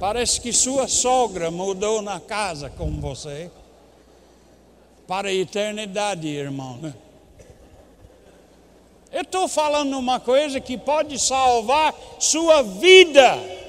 [0.00, 3.50] Parece que sua sogra mudou na casa com você
[5.06, 6.78] para a eternidade, irmão.
[6.78, 6.94] Né?
[9.12, 13.65] Eu estou falando uma coisa que pode salvar sua vida.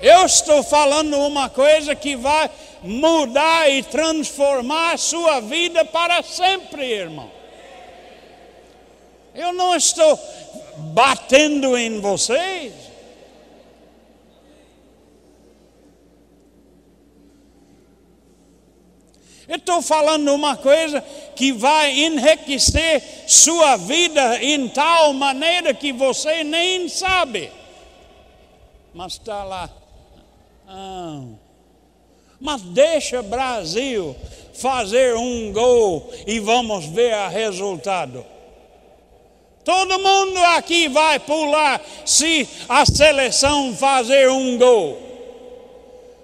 [0.00, 2.50] Eu estou falando uma coisa que vai
[2.82, 7.30] mudar e transformar sua vida para sempre, irmão.
[9.34, 10.18] Eu não estou
[10.94, 12.72] batendo em vocês.
[19.48, 21.00] Eu estou falando uma coisa
[21.36, 27.52] que vai enriquecer sua vida em tal maneira que você nem sabe.
[28.92, 29.70] Mas está lá.
[30.66, 31.22] Ah.
[32.40, 34.14] Mas deixa Brasil
[34.54, 38.24] fazer um gol e vamos ver o resultado.
[39.64, 45.06] Todo mundo aqui vai pular se a seleção fazer um gol.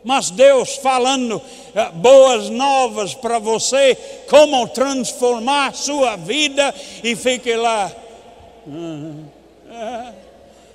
[0.04, 1.40] Mas Deus falando
[1.74, 3.96] eh, boas novas para você,
[4.28, 7.90] como transformar sua vida e fique lá.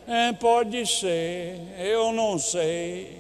[0.08, 3.17] É, pode ser, eu não sei.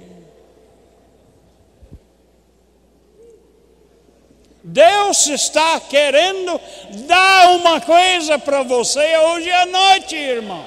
[4.69, 6.59] Deus está querendo
[7.07, 10.65] dar uma coisa para você hoje à noite, irmão.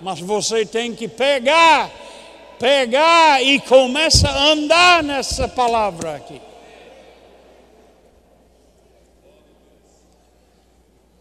[0.00, 1.90] Mas você tem que pegar
[2.58, 6.40] pegar e começa a andar nessa palavra aqui.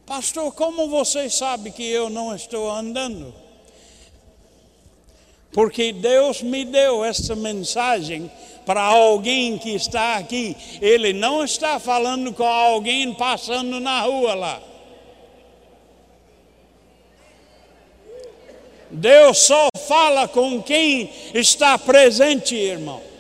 [0.05, 3.33] Pastor, como você sabe que eu não estou andando?
[5.51, 8.31] Porque Deus me deu essa mensagem
[8.65, 10.55] para alguém que está aqui.
[10.81, 14.61] Ele não está falando com alguém passando na rua lá.
[18.89, 23.14] Deus só fala com quem está presente, irmão.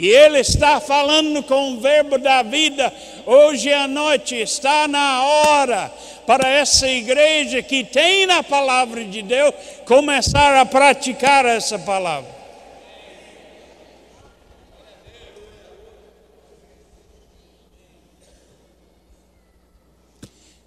[0.00, 2.90] E Ele está falando com o verbo da vida
[3.26, 4.34] hoje à noite.
[4.34, 5.92] Está na hora
[6.26, 12.40] para essa igreja que tem na palavra de Deus começar a praticar essa palavra.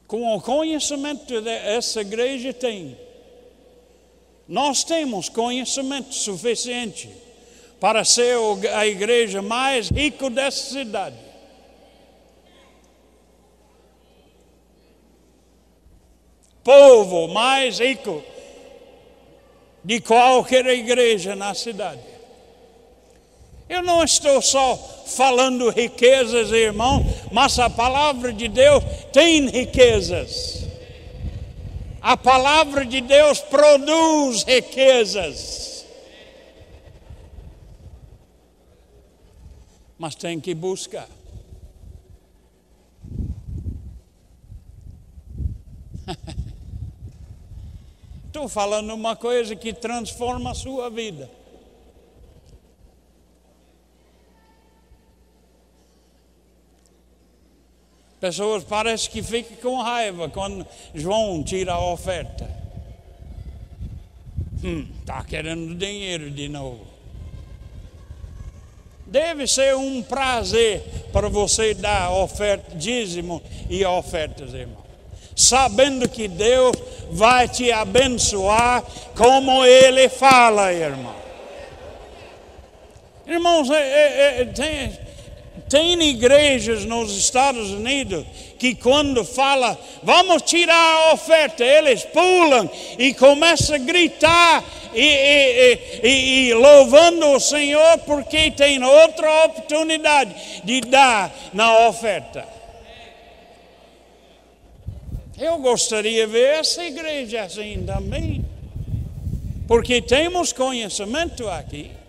[0.06, 2.96] com o conhecimento que essa igreja tem,
[4.48, 7.23] nós temos conhecimento suficiente
[7.84, 8.38] para ser
[8.74, 11.18] a igreja mais rica dessa cidade.
[16.64, 18.24] Povo mais rico
[19.84, 22.00] de qualquer igreja na cidade.
[23.68, 28.82] Eu não estou só falando riquezas, irmão, mas a palavra de Deus
[29.12, 30.70] tem riquezas.
[32.02, 35.73] A palavra de Deus produz riquezas.
[40.04, 41.08] Mas tem que buscar.
[48.28, 51.32] Estou falando uma coisa que transforma a sua vida.
[58.20, 62.44] Pessoas parecem que ficam com raiva quando João tira a oferta.
[65.00, 66.93] Está hum, querendo dinheiro de novo.
[69.06, 70.82] Deve ser um prazer
[71.12, 74.84] para você dar oferta, dízimo e ofertas, irmão.
[75.36, 76.76] Sabendo que Deus
[77.12, 78.84] vai te abençoar
[79.16, 81.24] como Ele fala, irmão.
[83.26, 85.00] Irmãos, é, é, é, tem,
[85.74, 88.24] tem igrejas nos Estados Unidos
[88.60, 92.70] que quando fala, vamos tirar a oferta, eles pulam
[93.00, 94.64] e começam a gritar
[94.94, 102.48] e, e, e, e, louvando o Senhor porque tem outra oportunidade de dar na oferta.
[105.40, 108.46] Eu gostaria de ver essa igreja assim também,
[109.68, 112.03] porque temos conhecimento aqui.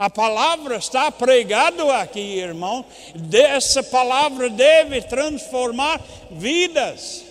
[0.00, 2.82] A palavra está pregada aqui, irmão.
[3.30, 7.22] Essa palavra deve transformar vidas.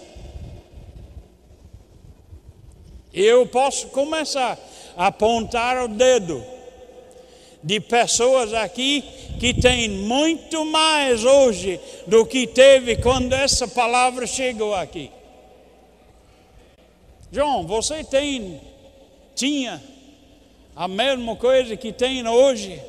[3.11, 4.55] Eu posso começar
[4.95, 6.45] a apontar o dedo
[7.63, 9.03] de pessoas aqui
[9.39, 15.09] que têm muito mais hoje do que teve quando essa palavra chegou aqui.
[17.31, 18.61] João, você tem,
[19.33, 19.81] tinha
[20.75, 22.81] a mesma coisa que tem hoje,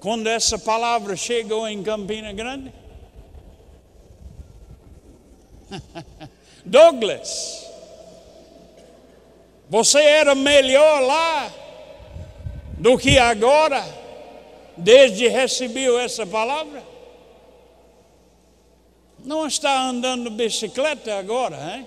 [0.00, 2.72] quando essa palavra chegou em Campina Grande?
[6.64, 7.70] Douglas,
[9.68, 11.52] você era melhor lá
[12.78, 13.82] do que agora,
[14.76, 16.82] desde recebeu essa palavra?
[19.24, 21.86] Não está andando bicicleta agora, hein?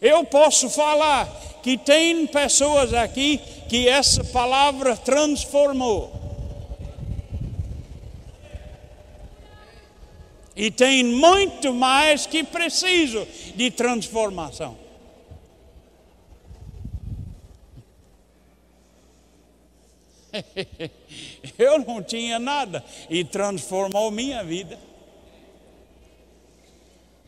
[0.00, 1.28] Eu posso falar
[1.62, 3.38] que tem pessoas aqui
[3.68, 6.18] que essa palavra transformou.
[10.56, 14.76] E tem muito mais que preciso de transformação.
[21.58, 24.78] Eu não tinha nada e transformou minha vida.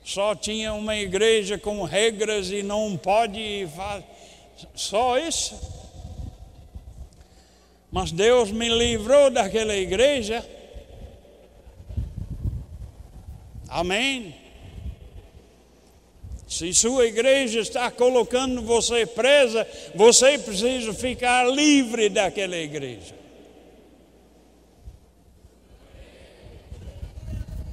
[0.05, 4.05] Só tinha uma igreja com regras e não pode fazer.
[4.75, 5.59] Só isso.
[7.91, 10.45] Mas Deus me livrou daquela igreja.
[13.69, 14.35] Amém.
[16.49, 23.22] Se sua igreja está colocando você presa, você precisa ficar livre daquela igreja.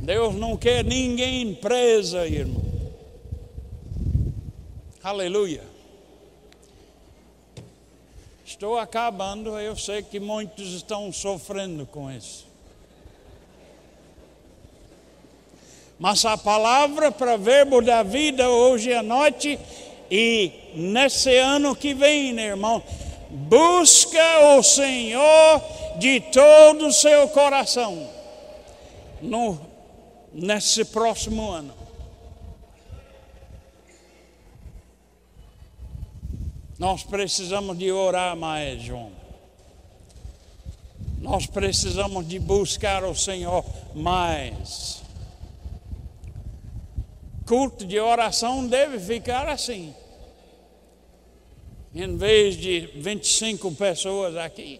[0.09, 2.63] Deus não quer ninguém presa, irmão.
[5.03, 5.61] Aleluia.
[8.43, 12.47] Estou acabando, eu sei que muitos estão sofrendo com isso.
[15.99, 19.59] Mas a palavra para verbo da vida hoje à noite
[20.09, 22.81] e nesse ano que vem, irmão,
[23.29, 25.61] busca o Senhor
[25.99, 28.09] de todo o seu coração.
[29.21, 29.68] No
[30.33, 31.73] nesse próximo ano.
[36.77, 39.11] Nós precisamos de orar mais, João.
[41.19, 45.03] Nós precisamos de buscar o Senhor mais.
[47.45, 49.93] Culto de oração deve ficar assim.
[51.93, 54.79] Em vez de 25 pessoas aqui.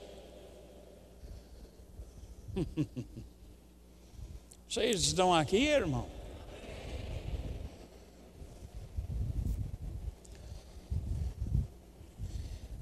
[4.69, 6.05] Vocês estão aqui, irmão?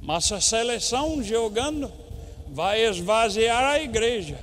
[0.02, 1.90] Mas a seleção jogando
[2.50, 4.38] vai esvaziar a igreja.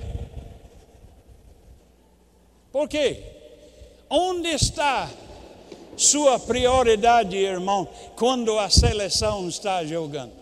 [2.71, 3.21] Por quê?
[4.09, 5.07] Onde está
[5.95, 10.33] sua prioridade, irmão, quando a seleção está jogando?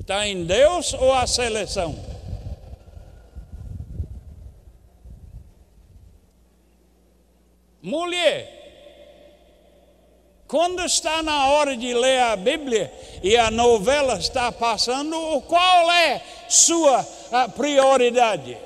[0.00, 2.15] Está em Deus ou a seleção?
[7.86, 8.52] Mulher,
[10.48, 16.20] quando está na hora de ler a Bíblia e a novela está passando, qual é
[16.48, 17.06] sua
[17.54, 18.58] prioridade?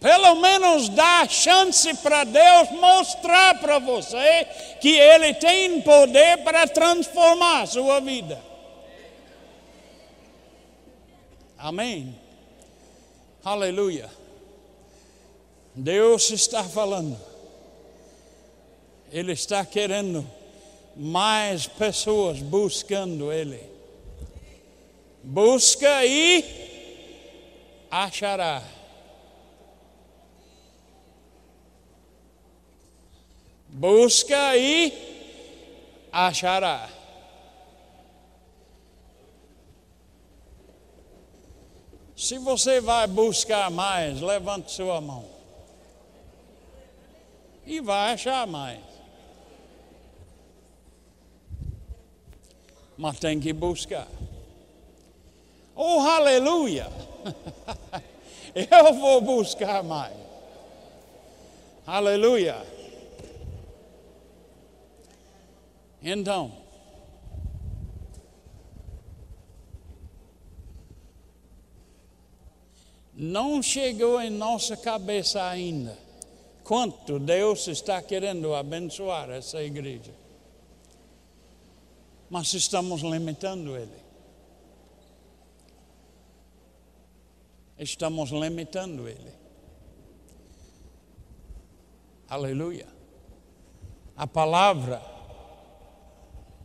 [0.00, 4.46] Pelo menos dá chance para Deus mostrar para você
[4.80, 8.53] que Ele tem poder para transformar a sua vida.
[11.64, 12.14] Amém.
[13.42, 14.10] Aleluia.
[15.74, 17.18] Deus está falando.
[19.10, 20.30] Ele está querendo
[20.94, 23.62] mais pessoas buscando Ele.
[25.22, 26.44] Busca e
[27.90, 28.62] achará.
[33.70, 34.92] Busca e
[36.12, 36.90] achará.
[42.34, 45.24] Se você vai buscar mais, levante sua mão.
[47.64, 48.80] E vai achar mais.
[52.98, 54.08] Mas tem que buscar.
[55.76, 56.88] Oh, aleluia!
[58.52, 60.16] Eu vou buscar mais.
[61.86, 62.66] Aleluia!
[66.02, 66.63] Então,
[73.16, 75.96] não chegou em nossa cabeça ainda
[76.64, 80.12] quanto Deus está querendo abençoar essa igreja.
[82.28, 84.04] Mas estamos limitando Ele.
[87.78, 89.32] Estamos limitando Ele.
[92.28, 92.86] Aleluia.
[94.16, 95.02] A palavra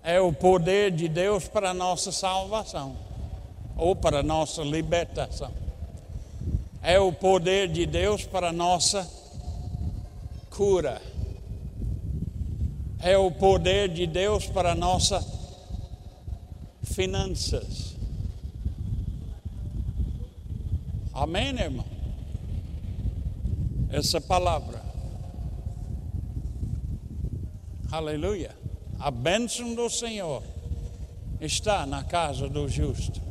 [0.02, 2.98] é o poder de Deus para a nossa salvação
[3.76, 5.69] ou para a nossa libertação.
[6.82, 9.10] É o poder de Deus para nossa
[10.50, 11.02] cura.
[13.00, 15.26] É o poder de Deus para a nossa
[16.84, 17.96] finanças.
[21.14, 21.86] Amém, irmão?
[23.90, 24.82] Essa palavra.
[27.92, 28.56] Aleluia.
[29.00, 30.44] A bênção do Senhor
[31.40, 33.22] está na casa do justo.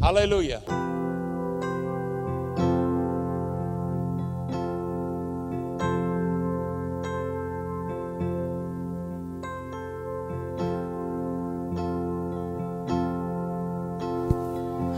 [0.00, 0.62] Aleluia.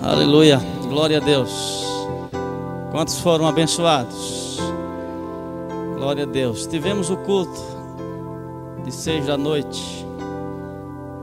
[0.07, 1.82] Aleluia, glória a Deus.
[2.90, 4.59] Quantos foram abençoados?
[5.96, 6.66] Glória a Deus.
[6.66, 7.59] Tivemos o culto
[8.84, 9.82] de seis da noite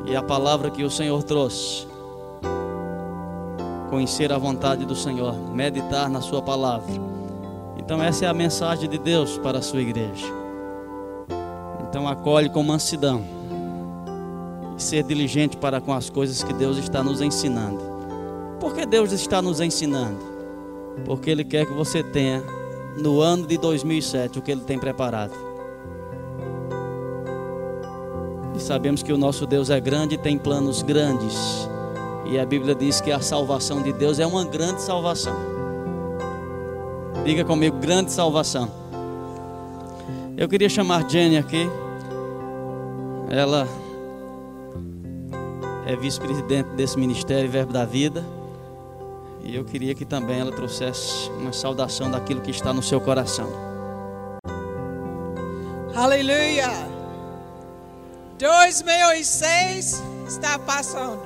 [0.08, 1.88] e a palavra que o Senhor trouxe.
[3.92, 6.92] Conhecer a vontade do Senhor, meditar na Sua palavra.
[7.78, 10.26] Então, essa é a mensagem de Deus para a sua igreja.
[11.88, 13.24] Então, acolhe com mansidão
[14.76, 17.91] e ser diligente para com as coisas que Deus está nos ensinando.
[18.62, 20.20] Por que Deus está nos ensinando?
[21.04, 22.44] Porque Ele quer que você tenha
[22.96, 25.34] no ano de 2007 o que Ele tem preparado.
[28.56, 31.68] E sabemos que o nosso Deus é grande e tem planos grandes.
[32.30, 35.36] E a Bíblia diz que a salvação de Deus é uma grande salvação.
[37.26, 38.72] Diga comigo, grande salvação.
[40.38, 41.68] Eu queria chamar Jenny aqui.
[43.28, 43.68] Ela
[45.88, 48.24] é vice-presidente desse ministério Verbo da Vida.
[49.44, 53.50] E eu queria que também ela trouxesse uma saudação daquilo que está no seu coração.
[55.96, 56.70] Aleluia!
[58.38, 61.22] 2006 está passando.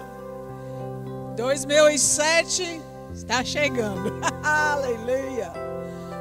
[1.35, 2.81] 2007
[3.13, 4.19] está chegando.
[4.43, 5.51] Aleluia!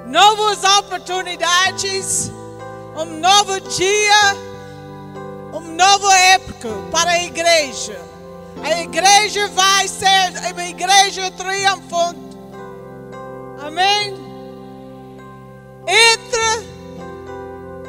[0.07, 2.31] Novas oportunidades,
[2.97, 4.37] um novo dia,
[5.53, 8.14] uma nova época para a igreja.
[8.65, 12.39] A igreja vai ser uma igreja triunfante.
[13.63, 14.15] Amém?
[15.87, 16.65] Entra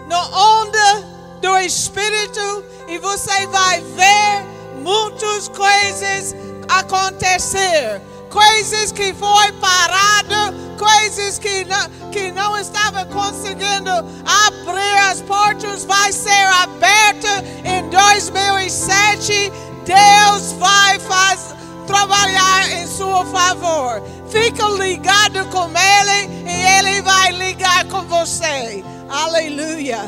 [0.10, 4.44] na onda do Espírito e você vai ver
[4.82, 6.36] muitas coisas
[6.68, 8.02] acontecer.
[8.30, 16.12] Coisas que foi parado, coisas que não, que não estava conseguindo abrir as portas, vai
[16.12, 19.54] ser aberta em 2007
[19.86, 21.56] Deus vai faz,
[21.86, 24.02] trabalhar em seu favor.
[24.30, 28.84] Fica ligado com Ele e Ele vai ligar com você.
[29.08, 30.00] Aleluia.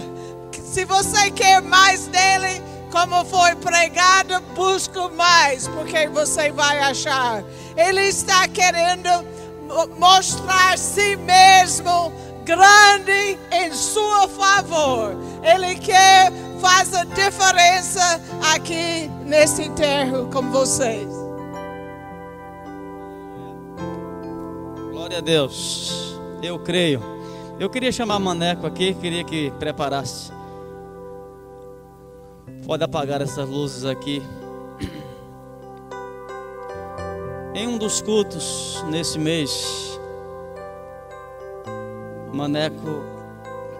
[0.51, 2.61] Se você quer mais dele,
[2.91, 7.43] como foi pregado, busque mais, porque você vai achar.
[7.75, 9.25] Ele está querendo
[9.97, 12.11] mostrar si mesmo
[12.43, 15.15] grande em sua favor.
[15.43, 18.01] Ele quer faz a diferença
[18.53, 21.08] aqui nesse enterro com vocês.
[24.91, 26.20] Glória a Deus.
[26.41, 27.01] Eu creio.
[27.60, 30.32] Eu queria chamar Maneco aqui, queria que preparasse.
[32.66, 34.22] Pode apagar essas luzes aqui.
[37.55, 39.99] Em um dos cultos nesse mês,
[42.32, 43.16] Maneco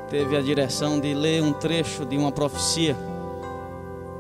[0.10, 2.95] teve a direção de ler um trecho de uma profecia.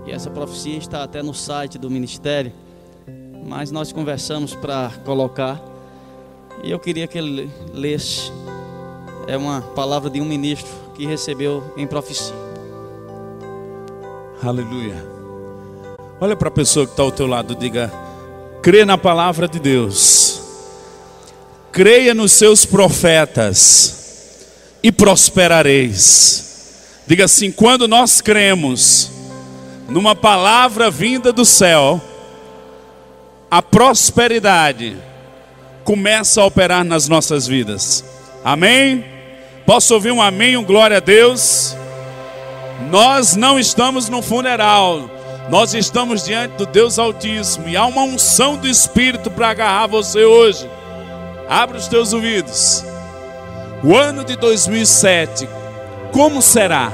[0.05, 2.51] E essa profecia está até no site do ministério.
[3.45, 5.61] Mas nós conversamos para colocar.
[6.63, 8.31] E eu queria que ele lesse.
[9.27, 12.35] É uma palavra de um ministro que recebeu em profecia.
[14.41, 15.05] Aleluia.
[16.19, 17.91] Olha para a pessoa que está ao teu lado, diga:
[18.61, 20.41] crê na palavra de Deus,
[21.71, 24.06] creia nos seus profetas
[24.81, 26.47] e prosperareis.
[27.07, 29.11] Diga assim: quando nós cremos
[29.89, 32.01] numa palavra vinda do céu,
[33.49, 34.97] a prosperidade
[35.83, 38.03] começa a operar nas nossas vidas.
[38.43, 39.05] Amém?
[39.65, 41.75] Posso ouvir um amém, um glória a Deus?
[42.89, 45.09] Nós não estamos no funeral,
[45.49, 50.23] nós estamos diante do Deus Altíssimo e há uma unção do Espírito para agarrar você
[50.23, 50.69] hoje.
[51.49, 52.83] Abra os teus ouvidos.
[53.83, 55.47] O ano de 2007,
[56.11, 56.91] como será?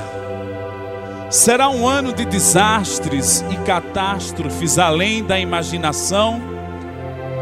[1.30, 6.42] Será um ano de desastres e catástrofes além da imaginação,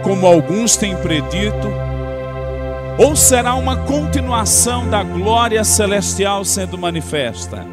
[0.04, 1.68] como alguns têm predito?
[3.00, 7.66] Ou será uma continuação da glória celestial sendo manifesta?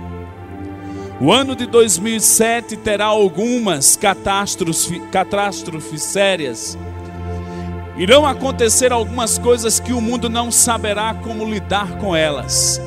[1.21, 6.79] O ano de 2007 terá algumas catástrofes, catástrofes sérias.
[7.99, 12.81] Irão acontecer algumas coisas que o mundo não saberá como lidar com elas.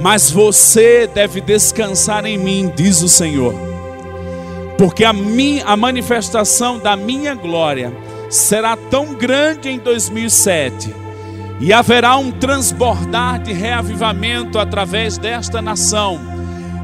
[0.00, 3.52] Mas você deve descansar em mim, diz o Senhor.
[4.78, 7.92] Porque a, minha, a manifestação da minha glória
[8.30, 10.94] será tão grande em 2007,
[11.60, 16.20] e haverá um transbordar de reavivamento através desta nação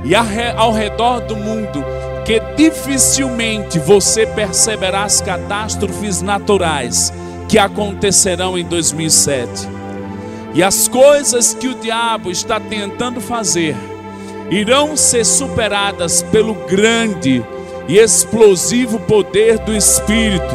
[0.05, 1.85] e ao redor do mundo,
[2.25, 7.13] que dificilmente você perceberá as catástrofes naturais
[7.49, 9.69] que acontecerão em 2007.
[10.55, 13.75] E as coisas que o diabo está tentando fazer
[14.51, 17.43] irão ser superadas pelo grande
[17.89, 20.55] e explosivo poder do Espírito,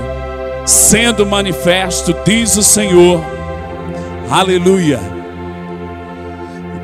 [0.66, 3.22] sendo manifesto, diz o Senhor.
[4.30, 5.00] Aleluia.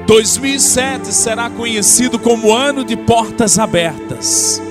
[0.08, 4.62] 2007 será conhecido como ano de portas abertas.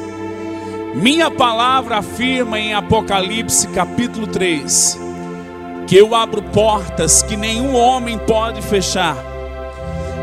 [0.95, 5.01] Minha palavra afirma em Apocalipse capítulo 3
[5.87, 9.17] que eu abro portas que nenhum homem pode fechar,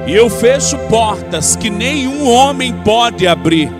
[0.07, 3.71] e eu fecho portas que nenhum homem pode abrir.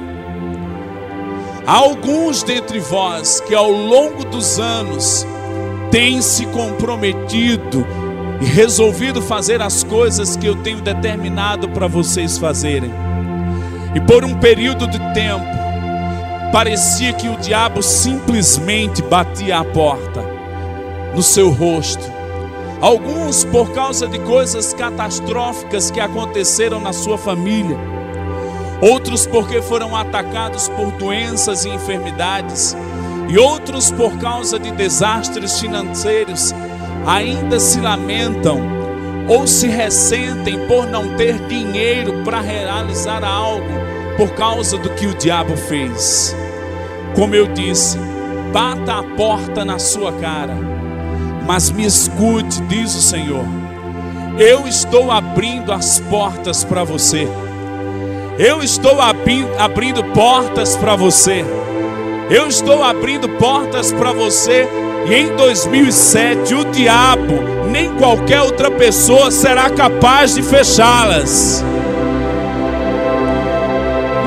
[1.65, 5.25] Há alguns dentre vós que ao longo dos anos
[5.89, 7.85] têm se comprometido
[8.41, 12.91] e resolvido fazer as coisas que eu tenho determinado para vocês fazerem.
[13.95, 15.68] E por um período de tempo,
[16.51, 20.23] parecia que o diabo simplesmente batia a porta
[21.15, 22.03] no seu rosto.
[22.81, 27.77] Alguns por causa de coisas catastróficas que aconteceram na sua família.
[28.81, 32.75] Outros porque foram atacados por doenças e enfermidades.
[33.27, 36.53] E outros por causa de desastres financeiros
[37.05, 38.61] ainda se lamentam
[39.27, 43.88] ou se ressentem por não ter dinheiro para realizar algo
[44.19, 46.35] por causa do que o diabo fez.
[47.15, 47.97] Como eu disse,
[48.53, 50.69] bata a porta na sua cara
[51.49, 53.43] mas me escute, diz o Senhor.
[54.37, 57.27] Eu estou abrindo as portas para você.
[58.37, 61.43] Eu estou abrindo, abrindo portas para você.
[62.29, 64.67] Eu estou abrindo portas para você.
[65.09, 67.33] E em 2007, o diabo,
[67.71, 71.65] nem qualquer outra pessoa será capaz de fechá-las.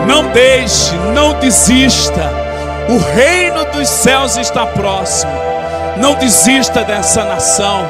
[0.06, 2.30] Não deixe, não desista.
[2.88, 5.32] O reino dos céus está próximo.
[5.96, 7.86] Não desista dessa nação.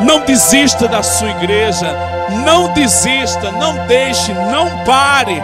[0.00, 1.94] Não desista da sua igreja.
[2.44, 5.42] Não desista, não deixe, não pare.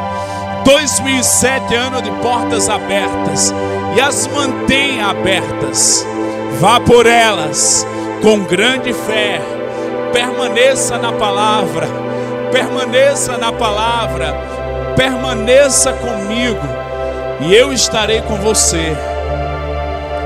[0.65, 3.53] 2007 é ano de portas abertas
[3.97, 6.07] e as mantenha abertas.
[6.61, 7.87] Vá por elas
[8.23, 9.41] com grande fé.
[10.13, 11.87] Permaneça na palavra.
[12.51, 14.35] Permaneça na palavra.
[14.97, 16.67] Permaneça comigo
[17.41, 18.97] e eu estarei com você.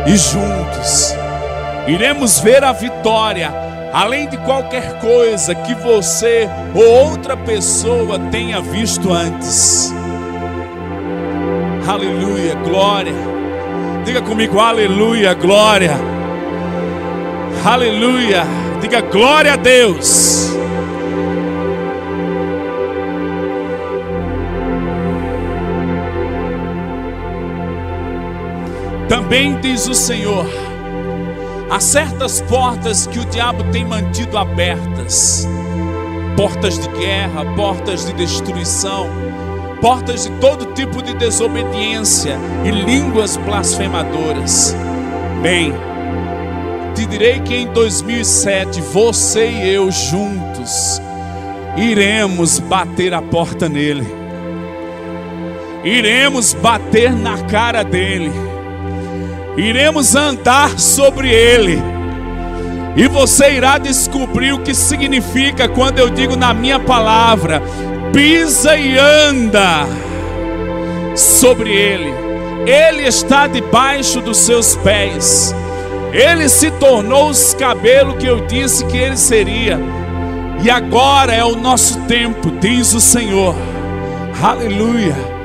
[0.07, 1.14] E juntos
[1.87, 3.53] iremos ver a vitória,
[3.93, 9.93] além de qualquer coisa que você ou outra pessoa tenha visto antes.
[11.87, 13.12] Aleluia, glória.
[14.05, 15.97] Diga comigo, aleluia, glória.
[17.64, 18.45] Aleluia.
[18.81, 20.51] Diga glória a Deus.
[29.11, 30.47] Também diz o Senhor:
[31.69, 35.49] Há certas portas que o diabo tem mantido abertas.
[36.37, 39.09] Portas de guerra, portas de destruição,
[39.81, 44.77] portas de todo tipo de desobediência e línguas blasfemadoras.
[45.43, 45.75] Bem,
[46.95, 51.03] te direi que em 2007 você e eu juntos
[51.77, 54.07] iremos bater a porta nele,
[55.83, 58.31] iremos bater na cara dele,
[59.61, 61.81] iremos andar sobre ele,
[62.97, 67.63] e você irá descobrir o que significa quando eu digo na minha palavra:
[68.13, 69.87] pisa e anda
[71.15, 72.13] sobre ele,
[72.67, 75.55] ele está debaixo dos seus pés.
[76.13, 79.79] Ele se tornou os cabelos que eu disse que ele seria.
[80.63, 83.55] E agora é o nosso tempo, diz o Senhor.
[84.43, 85.39] Aleluia.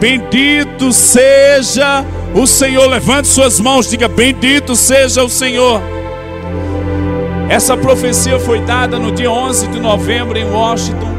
[0.00, 2.02] Bendito seja
[2.34, 2.88] o Senhor.
[2.88, 5.82] Levante suas mãos, diga: Bendito seja o Senhor.
[7.50, 11.12] Essa profecia foi dada no dia 11 de novembro em Washington,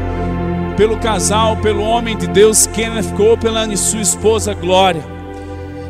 [0.76, 5.04] pelo casal, pelo homem de Deus Kenneth Copeland e sua esposa Glória.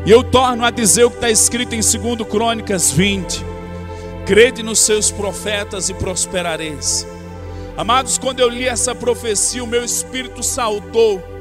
[0.05, 3.43] E eu torno a dizer o que está escrito em 2 Crônicas 20:
[4.27, 7.07] Crede nos seus profetas e prosperareis.
[7.75, 11.32] Amados, quando eu li essa profecia, o meu espírito saltou.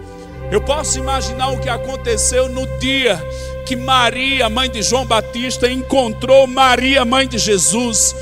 [0.52, 3.18] Eu posso imaginar o que aconteceu no dia
[3.64, 8.14] que Maria, mãe de João Batista, encontrou Maria, mãe de Jesus.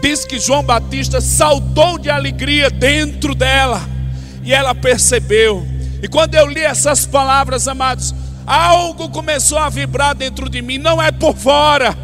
[0.00, 3.82] Diz que João Batista saltou de alegria dentro dela
[4.42, 5.62] e ela percebeu.
[6.02, 8.14] E quando eu li essas palavras, amados,
[8.46, 11.94] algo começou a vibrar dentro de mim, não é por fora,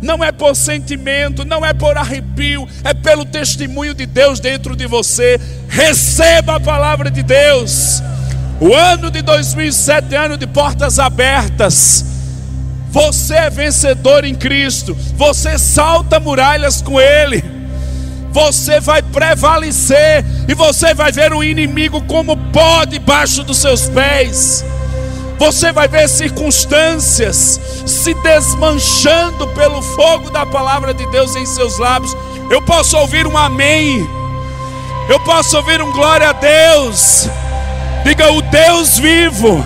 [0.00, 4.88] não é por sentimento, não é por arrepio, é pelo testemunho de Deus dentro de
[4.88, 5.40] você.
[5.68, 8.02] Receba a palavra de Deus.
[8.62, 12.04] O ano de 2007 é ano de portas abertas.
[12.90, 17.62] Você é vencedor em Cristo, você salta muralhas com Ele
[18.32, 24.64] você vai prevalecer e você vai ver o inimigo como pó debaixo dos seus pés.
[25.38, 32.16] Você vai ver circunstâncias se desmanchando pelo fogo da palavra de Deus em seus lábios.
[32.50, 34.08] Eu posso ouvir um amém.
[35.10, 37.28] Eu posso ouvir um glória a Deus.
[38.04, 39.64] Diga o Deus vivo.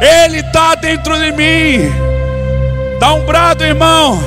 [0.00, 1.90] Ele está dentro de mim.
[3.00, 4.18] Dá um brado, irmão.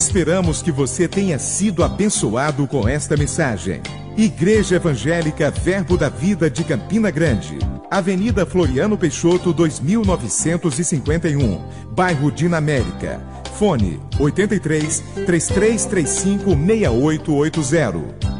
[0.00, 3.80] Esperamos que você tenha sido abençoado com esta mensagem.
[4.16, 7.58] Igreja Evangélica Verbo da Vida de Campina Grande.
[7.90, 11.60] Avenida Floriano Peixoto, 2951,
[11.90, 13.20] bairro Dinamérica.
[13.58, 18.33] Fone 83 3335 6880.